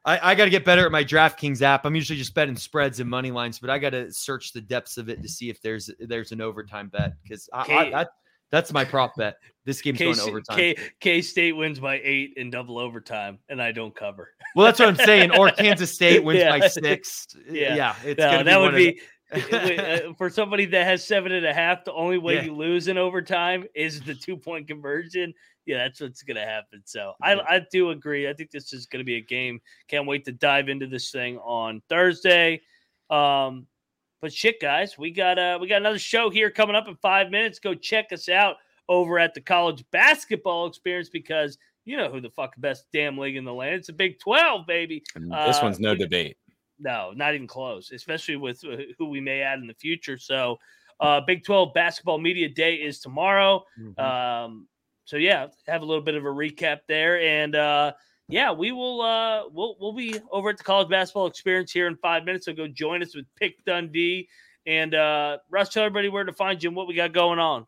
[0.06, 1.86] I, I got to get better at my DraftKings app.
[1.86, 4.98] I'm usually just betting spreads and money lines, but I got to search the depths
[4.98, 7.90] of it to see if there's there's an overtime bet because I.
[7.92, 8.10] that,
[8.52, 9.36] that's my prop bet.
[9.66, 10.58] This game's K going overtime.
[10.58, 14.30] K K State wins by eight in double overtime, and I don't cover.
[14.56, 15.32] well, that's what I'm saying.
[15.38, 17.28] Or Kansas State wins by six.
[17.50, 17.76] Yeah.
[17.76, 19.00] Yeah, it's No, that would be
[19.32, 21.86] uh, for somebody that has seven and a half.
[21.86, 22.44] The only way Yeah.
[22.44, 25.34] you lose in overtime is the two point conversion.
[25.68, 26.82] Yeah, that's what's going to happen.
[26.86, 27.42] So I, Yeah.
[27.48, 28.28] I do agree.
[28.28, 29.62] I think this is going to be a game.
[29.88, 32.62] Can't wait to dive into this thing on Thursday.
[33.12, 33.68] Um,
[34.22, 37.30] but shit, guys, we got uh we got another show here coming up in five
[37.32, 37.60] minutes.
[37.60, 38.58] Go check us out
[38.90, 43.36] over at the college basketball experience because you know who the fuck best damn league
[43.36, 43.76] in the land.
[43.76, 45.04] It's a Big Twelve, baby.
[45.16, 46.38] and this Uh, one's no we- debate
[46.80, 50.18] No, not even close, especially with uh, who we may add in the future.
[50.18, 50.58] So,
[51.00, 53.64] uh, Big 12 Basketball Media Day is tomorrow.
[53.80, 54.00] Mhm.
[54.00, 54.68] Um,
[55.06, 57.94] so yeah, have a little bit of a recap there, and uh,
[58.32, 61.96] yeah, we will uh, we'll we'll be over at the College Basketball Experience here in
[61.98, 62.46] five minutes.
[62.46, 64.28] So go join us with Pick Dundee
[64.66, 65.70] and uh, Russ.
[65.70, 67.66] Tell everybody where to find you and what we got going on.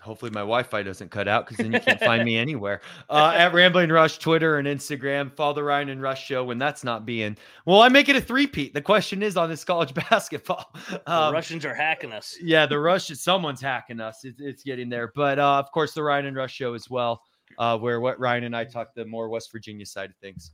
[0.00, 2.82] Hopefully my Wi-Fi doesn't cut out because then you can't find me anywhere.
[3.08, 5.32] Uh, at Rambling Rush, Twitter and Instagram.
[5.34, 7.38] Follow the Ryan and Rush show when that's not being.
[7.64, 8.74] Well, I make it a three-peat.
[8.74, 10.74] The question is on this college basketball.
[10.90, 12.36] The Um, Russians are hacking us.
[12.42, 13.06] yeah, the Rush.
[13.06, 14.24] Someone's hacking us.
[14.24, 15.10] It's, it's getting there.
[15.14, 17.22] But uh, of course, the Ryan and Rush show as well,
[17.58, 20.52] uh, where what Ryan and I talk the more West Virginia side of things.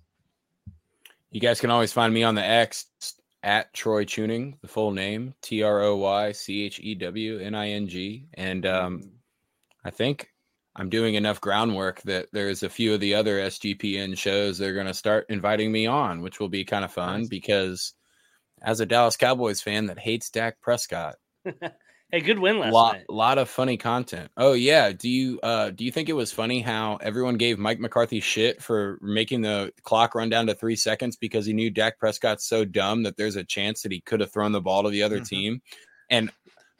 [1.31, 2.87] You guys can always find me on the X
[3.43, 7.55] at Troy Chewning, the full name T R O Y C H E W N
[7.55, 8.27] I N G.
[8.35, 9.03] And um,
[9.85, 10.29] I think
[10.77, 14.75] I'm doing enough groundwork that there's a few of the other SGPN shows that are
[14.75, 17.29] going to start inviting me on, which will be kind of fun Nice.
[17.29, 17.95] because
[18.63, 21.17] as a Dallas Cowboys fan that hates Dak Prescott,
[22.13, 23.11] Hey, good win last lot night.
[23.11, 24.31] lot of funny content.
[24.37, 27.79] Oh yeah, do you uh do you think it was funny how everyone gave Mike
[27.79, 31.99] McCarthy shit for making the clock run down to 3 seconds because he knew Dak
[31.99, 34.91] Prescott's so dumb that there's a chance that he could have thrown the ball to
[34.91, 35.29] the other Mhm.
[35.29, 35.63] team.
[36.09, 36.31] And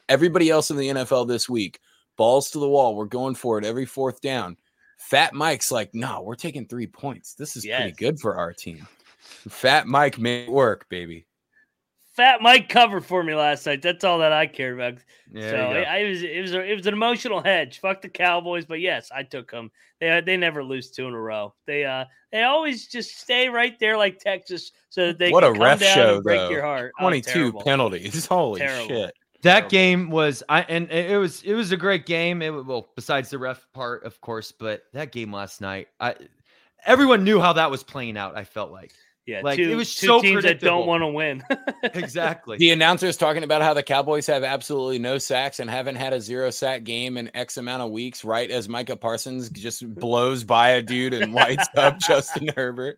[0.09, 1.79] everybody else in the NFL this week,
[2.17, 4.57] balls to the wall, we're going for it every fourth down.
[4.97, 7.33] Fat Mike's like, "No, we're taking 3 points.
[7.35, 8.85] This is pretty good for our team."
[9.47, 11.25] Fat Mike made it work, baby.
[12.21, 13.81] Fat Mike covered for me last night.
[13.81, 14.99] That's all that I cared about.
[15.33, 15.87] Yeah, so there you it.
[15.87, 17.79] I was it was a, it was an emotional hedge.
[17.79, 19.71] Fuck the Cowboys, but yes, I took them.
[19.99, 21.55] They they never lose two in a row.
[21.65, 25.53] They uh they always just stay right there like Texas, so that they What can
[25.53, 26.49] a come ref down show, and break though.
[26.51, 26.91] your heart.
[26.99, 28.25] Oh, 22 penalties.
[28.27, 28.87] Holy Terrible.
[28.87, 29.13] shit.
[29.41, 32.43] That game was I and it was it was a great game.
[32.43, 36.13] It well besides the ref part, of course, but that game last night, I
[36.85, 38.37] everyone knew how that was playing out.
[38.37, 38.91] I felt like
[39.31, 41.43] Yeah, Like, two, it was two so teams that don't want to win.
[41.83, 42.57] exactly.
[42.57, 46.19] The announcers talking about how the Cowboys have absolutely no sacks and haven't had a
[46.21, 50.69] zero sack game in X amount of weeks, right as Micah Parsons just blows by
[50.71, 52.97] a dude and lights up Justin Herbert.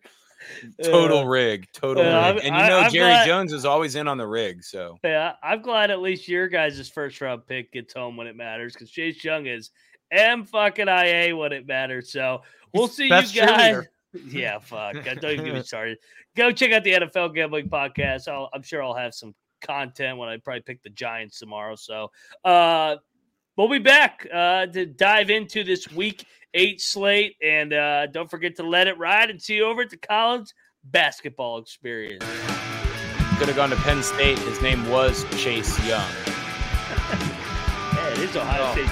[0.82, 2.44] Total Uh, rig, total Yeah, rig.
[2.44, 5.34] And you know I'm Jerry glad- Jones is always in on the rig, so Yeah,
[5.42, 8.90] I'm glad at least your guys' first round pick gets home when it matters because
[8.90, 9.70] Chase Young is
[10.10, 12.12] M fucking IA when it matters.
[12.12, 12.42] So
[12.74, 13.74] we'll see best you guys.
[13.76, 13.86] cheerleader.
[14.28, 14.94] Yeah, fuck.
[15.04, 15.98] God, Don't even get me started.
[16.36, 18.26] Go check out the NFL Gambling Podcast.
[18.28, 21.76] I'll, I'm sure I'll have some content when I probably pick the Giants tomorrow.
[21.76, 22.10] So
[22.44, 22.96] uh,
[23.56, 27.36] we'll be back uh, to dive into this week eight slate.
[27.42, 30.52] And uh, don't forget to let it ride and see you over at the college
[30.84, 32.24] basketball experience.
[33.38, 34.38] could have gone to Penn State.
[34.40, 36.04] His name was Chase Young.
[37.94, 38.72] Yeah, it is Ohio Oh.
[38.72, 38.88] State